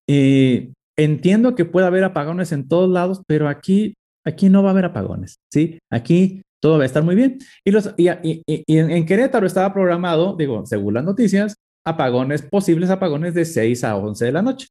y 0.09 0.73
entiendo 0.99 1.55
que 1.55 1.65
puede 1.67 1.87
haber 1.87 2.03
apagones 2.03 2.51
en 2.51 2.67
todos 2.67 2.91
lados, 2.91 3.23
pero 3.29 3.49
aquí, 3.49 3.95
aquí 4.27 4.49
no 4.49 4.63
va 4.63 4.71
a 4.71 4.73
haber 4.73 4.87
apagones, 4.87 5.37
¿sí? 5.53 5.79
Aquí 5.91 6.43
todo 6.61 6.79
va 6.79 6.83
a 6.83 6.87
estar 6.87 7.03
muy 7.03 7.15
bien. 7.15 7.39
Y, 7.65 8.43
y, 8.47 8.79
en, 8.79 9.07
Querétaro 9.07 9.47
estaba 9.47 9.73
programado, 9.73 10.37
digo, 10.37 10.67
según 10.67 10.95
las 10.95 11.05
noticias, 11.05 11.55
apagones, 11.87 12.43
posibles 12.43 12.91
apagones 12.91 13.35
de 13.35 13.45
6 13.45 13.85
a 13.85 13.97
11 13.97 14.25
de 14.25 14.33
la 14.33 14.43
noche. 14.43 14.67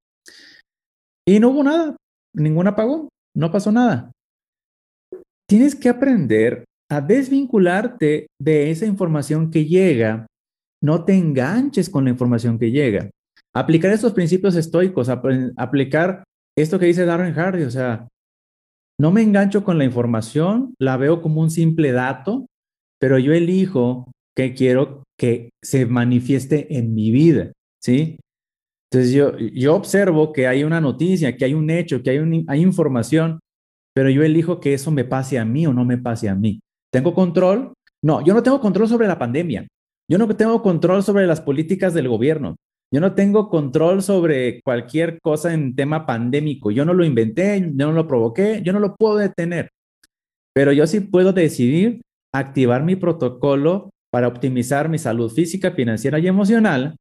Y 1.27 1.39
no 1.39 1.49
hubo 1.49 1.63
nada, 1.63 1.95
ningún 2.35 2.67
apagón, 2.67 3.07
no 3.35 3.51
pasó 3.51 3.71
nada. 3.71 4.11
Tienes 5.47 5.75
que 5.75 5.89
aprender 5.89 6.65
a 6.91 7.01
desvincularte 7.01 8.27
de 8.39 8.71
esa 8.71 8.85
información 8.85 9.49
que 9.49 9.65
llega. 9.65 10.27
No 10.83 11.05
te 11.05 11.13
enganches 11.13 11.89
con 11.89 12.03
la 12.03 12.11
información 12.11 12.59
que 12.59 12.71
llega. 12.71 13.09
Aplicar 13.55 13.91
estos 13.91 14.13
principios 14.13 14.55
estoicos, 14.55 15.07
aplicar 15.09 16.23
esto 16.57 16.77
que 16.77 16.87
dice 16.87 17.05
Darren 17.05 17.33
Hardy, 17.33 17.63
o 17.63 17.71
sea, 17.71 18.07
no 18.99 19.11
me 19.11 19.21
engancho 19.21 19.63
con 19.63 19.77
la 19.77 19.85
información, 19.85 20.73
la 20.79 20.97
veo 20.97 21.21
como 21.21 21.41
un 21.41 21.49
simple 21.49 21.91
dato, 21.91 22.47
pero 22.99 23.19
yo 23.19 23.33
elijo 23.33 24.11
que 24.35 24.53
quiero 24.53 25.03
que 25.17 25.49
se 25.63 25.85
manifieste 25.85 26.77
en 26.77 26.93
mi 26.93 27.11
vida, 27.11 27.51
¿sí? 27.81 28.17
Entonces 28.91 29.13
yo, 29.13 29.37
yo 29.37 29.75
observo 29.75 30.31
que 30.31 30.47
hay 30.47 30.63
una 30.63 30.79
noticia, 30.79 31.35
que 31.35 31.45
hay 31.45 31.53
un 31.53 31.69
hecho, 31.69 32.01
que 32.01 32.11
hay, 32.11 32.45
hay 32.47 32.61
información, 32.61 33.39
pero 33.93 34.09
yo 34.09 34.23
elijo 34.23 34.59
que 34.59 34.73
eso 34.73 34.91
me 34.91 35.05
pase 35.05 35.39
a 35.39 35.45
mí 35.45 35.65
o 35.67 35.73
no 35.73 35.85
me 35.85 35.97
pase 35.97 36.29
a 36.29 36.35
mí. 36.35 36.61
¿Tengo 36.91 37.13
control? 37.13 37.73
No, 38.03 38.23
yo 38.23 38.33
no 38.33 38.43
tengo 38.43 38.59
control 38.59 38.87
sobre 38.87 39.07
la 39.07 39.17
pandemia. 39.17 39.67
Yo 40.09 40.17
no 40.17 40.27
tengo 40.35 40.61
control 40.61 41.01
sobre 41.03 41.25
las 41.25 41.41
políticas 41.41 41.93
del 41.93 42.07
gobierno. 42.07 42.55
Yo 42.95 43.01
no 43.01 43.13
tengo 43.13 43.49
control 43.49 44.01
sobre 44.01 44.61
cualquier 44.61 45.19
cosa 45.19 45.53
en 45.53 45.75
tema 45.75 46.05
pandémico. 46.05 46.71
Yo 46.71 46.85
no 46.85 46.93
lo 46.93 47.03
inventé, 47.03 47.59
yo 47.59 47.87
no 47.87 47.91
lo 47.91 48.07
provoqué, 48.07 48.61
yo 48.63 48.71
no 48.71 48.79
lo 48.79 48.95
puedo 48.95 49.17
detener. 49.17 49.69
Pero 50.53 50.71
yo 50.71 50.87
sí 50.87 51.01
puedo 51.01 51.33
decidir 51.33 51.99
activar 52.33 52.85
mi 52.85 52.95
protocolo 52.95 53.89
para 54.13 54.29
optimizar 54.29 54.87
mi 54.87 54.97
salud 54.97 55.29
física, 55.29 55.71
financiera 55.71 56.19
y 56.19 56.27
emocional 56.27 56.95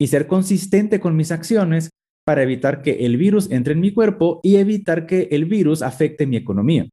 y 0.00 0.06
ser 0.06 0.28
consistente 0.28 1.00
con 1.00 1.16
mis 1.16 1.32
acciones 1.32 1.90
para 2.24 2.44
evitar 2.44 2.80
que 2.80 3.04
el 3.04 3.16
virus 3.16 3.50
entre 3.50 3.72
en 3.72 3.80
mi 3.80 3.92
cuerpo 3.92 4.38
y 4.44 4.54
evitar 4.58 5.04
que 5.04 5.26
el 5.32 5.46
virus 5.46 5.82
afecte 5.82 6.28
mi 6.28 6.36
economía. 6.36 6.88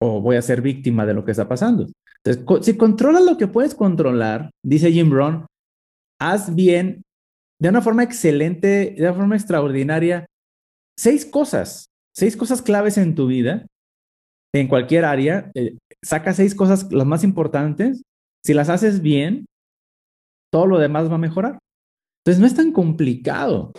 O 0.00 0.20
voy 0.20 0.36
a 0.36 0.42
ser 0.42 0.62
víctima 0.62 1.04
de 1.04 1.14
lo 1.14 1.24
que 1.24 1.32
está 1.32 1.48
pasando. 1.48 1.88
Entonces, 2.24 2.64
si 2.64 2.76
controlas 2.76 3.24
lo 3.24 3.36
que 3.36 3.48
puedes 3.48 3.74
controlar, 3.74 4.50
dice 4.64 4.92
Jim 4.92 5.10
Brown, 5.10 5.46
haz 6.20 6.54
bien 6.54 7.02
de 7.60 7.68
una 7.68 7.82
forma 7.82 8.02
excelente, 8.02 8.94
de 8.96 9.02
una 9.02 9.14
forma 9.14 9.36
extraordinaria, 9.36 10.26
seis 10.96 11.26
cosas, 11.26 11.86
seis 12.14 12.36
cosas 12.36 12.62
claves 12.62 12.98
en 12.98 13.14
tu 13.14 13.26
vida, 13.26 13.66
en 14.54 14.68
cualquier 14.68 15.04
área. 15.04 15.50
Eh, 15.54 15.76
saca 16.02 16.32
seis 16.32 16.54
cosas, 16.54 16.90
las 16.92 17.06
más 17.06 17.24
importantes. 17.24 18.02
Si 18.44 18.54
las 18.54 18.68
haces 18.68 19.02
bien, 19.02 19.46
todo 20.52 20.66
lo 20.66 20.78
demás 20.78 21.10
va 21.10 21.16
a 21.16 21.18
mejorar. 21.18 21.58
Entonces, 22.24 22.40
no 22.40 22.46
es 22.46 22.54
tan 22.54 22.72
complicado. 22.72 23.72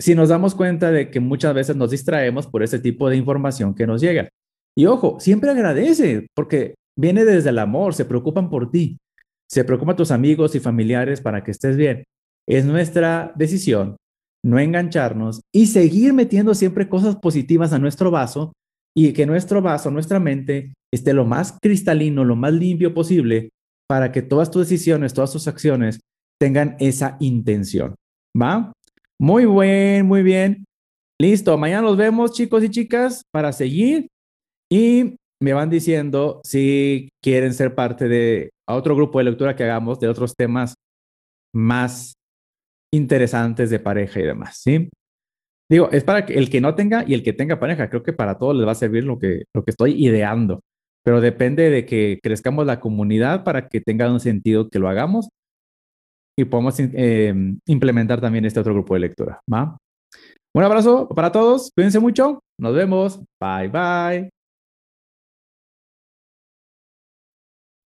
Si 0.00 0.14
nos 0.14 0.28
damos 0.28 0.54
cuenta 0.54 0.90
de 0.92 1.10
que 1.10 1.20
muchas 1.20 1.54
veces 1.54 1.76
nos 1.76 1.90
distraemos 1.90 2.46
por 2.46 2.62
ese 2.62 2.78
tipo 2.78 3.08
de 3.08 3.16
información 3.16 3.74
que 3.74 3.86
nos 3.86 4.00
llega. 4.00 4.28
Y 4.76 4.86
ojo, 4.86 5.18
siempre 5.18 5.50
agradece, 5.50 6.28
porque 6.34 6.74
viene 6.96 7.24
desde 7.24 7.50
el 7.50 7.58
amor, 7.58 7.94
se 7.94 8.04
preocupan 8.04 8.48
por 8.48 8.70
ti, 8.70 8.98
se 9.50 9.64
preocupan 9.64 9.96
tus 9.96 10.12
amigos 10.12 10.54
y 10.54 10.60
familiares 10.60 11.20
para 11.20 11.42
que 11.42 11.50
estés 11.50 11.76
bien. 11.76 12.04
Es 12.48 12.64
nuestra 12.64 13.32
decisión 13.36 13.96
no 14.44 14.58
engancharnos 14.58 15.42
y 15.52 15.66
seguir 15.66 16.12
metiendo 16.12 16.54
siempre 16.54 16.88
cosas 16.88 17.16
positivas 17.16 17.72
a 17.72 17.78
nuestro 17.78 18.10
vaso 18.10 18.52
y 18.96 19.12
que 19.12 19.26
nuestro 19.26 19.60
vaso, 19.60 19.90
nuestra 19.90 20.20
mente, 20.20 20.72
esté 20.92 21.12
lo 21.12 21.24
más 21.24 21.58
cristalino, 21.60 22.24
lo 22.24 22.36
más 22.36 22.52
limpio 22.52 22.94
posible 22.94 23.50
para 23.88 24.12
que 24.12 24.22
todas 24.22 24.50
tus 24.50 24.68
decisiones, 24.68 25.14
todas 25.14 25.32
tus 25.32 25.48
acciones 25.48 26.00
tengan 26.40 26.76
esa 26.78 27.16
intención. 27.20 27.94
¿Va? 28.40 28.72
Muy 29.20 29.46
bien, 29.46 30.06
muy 30.06 30.22
bien. 30.22 30.64
Listo, 31.20 31.58
mañana 31.58 31.82
nos 31.82 31.96
vemos 31.96 32.32
chicos 32.32 32.62
y 32.62 32.70
chicas 32.70 33.22
para 33.32 33.52
seguir 33.52 34.08
y 34.70 35.16
me 35.42 35.52
van 35.52 35.70
diciendo 35.70 36.40
si 36.44 37.08
quieren 37.22 37.54
ser 37.54 37.74
parte 37.74 38.08
de 38.08 38.50
otro 38.68 38.94
grupo 38.94 39.18
de 39.18 39.24
lectura 39.24 39.56
que 39.56 39.64
hagamos 39.64 39.98
de 39.98 40.08
otros 40.08 40.34
temas 40.36 40.74
más 41.54 42.14
interesantes 42.92 43.70
de 43.70 43.78
pareja 43.78 44.20
y 44.20 44.24
demás, 44.24 44.60
¿sí? 44.62 44.88
Digo, 45.70 45.90
es 45.90 46.02
para 46.04 46.20
el 46.20 46.48
que 46.48 46.60
no 46.60 46.74
tenga 46.74 47.04
y 47.06 47.14
el 47.14 47.22
que 47.22 47.34
tenga 47.34 47.60
pareja, 47.60 47.90
creo 47.90 48.02
que 48.02 48.14
para 48.14 48.38
todos 48.38 48.56
les 48.56 48.66
va 48.66 48.72
a 48.72 48.74
servir 48.74 49.04
lo 49.04 49.18
que, 49.18 49.44
lo 49.54 49.64
que 49.64 49.70
estoy 49.70 49.92
ideando, 50.02 50.60
pero 51.04 51.20
depende 51.20 51.68
de 51.70 51.84
que 51.84 52.18
crezcamos 52.22 52.66
la 52.66 52.80
comunidad 52.80 53.44
para 53.44 53.68
que 53.68 53.80
tenga 53.80 54.10
un 54.10 54.20
sentido 54.20 54.70
que 54.70 54.78
lo 54.78 54.88
hagamos 54.88 55.28
y 56.38 56.44
podamos 56.44 56.76
eh, 56.78 57.34
implementar 57.66 58.20
también 58.20 58.44
este 58.44 58.60
otro 58.60 58.72
grupo 58.72 58.94
de 58.94 59.00
lectura, 59.00 59.40
¿va? 59.52 59.76
Un 60.54 60.64
abrazo 60.64 61.08
para 61.08 61.30
todos, 61.30 61.70
cuídense 61.74 62.00
mucho, 62.00 62.42
nos 62.58 62.74
vemos, 62.74 63.20
bye 63.40 63.68
bye. 63.68 64.37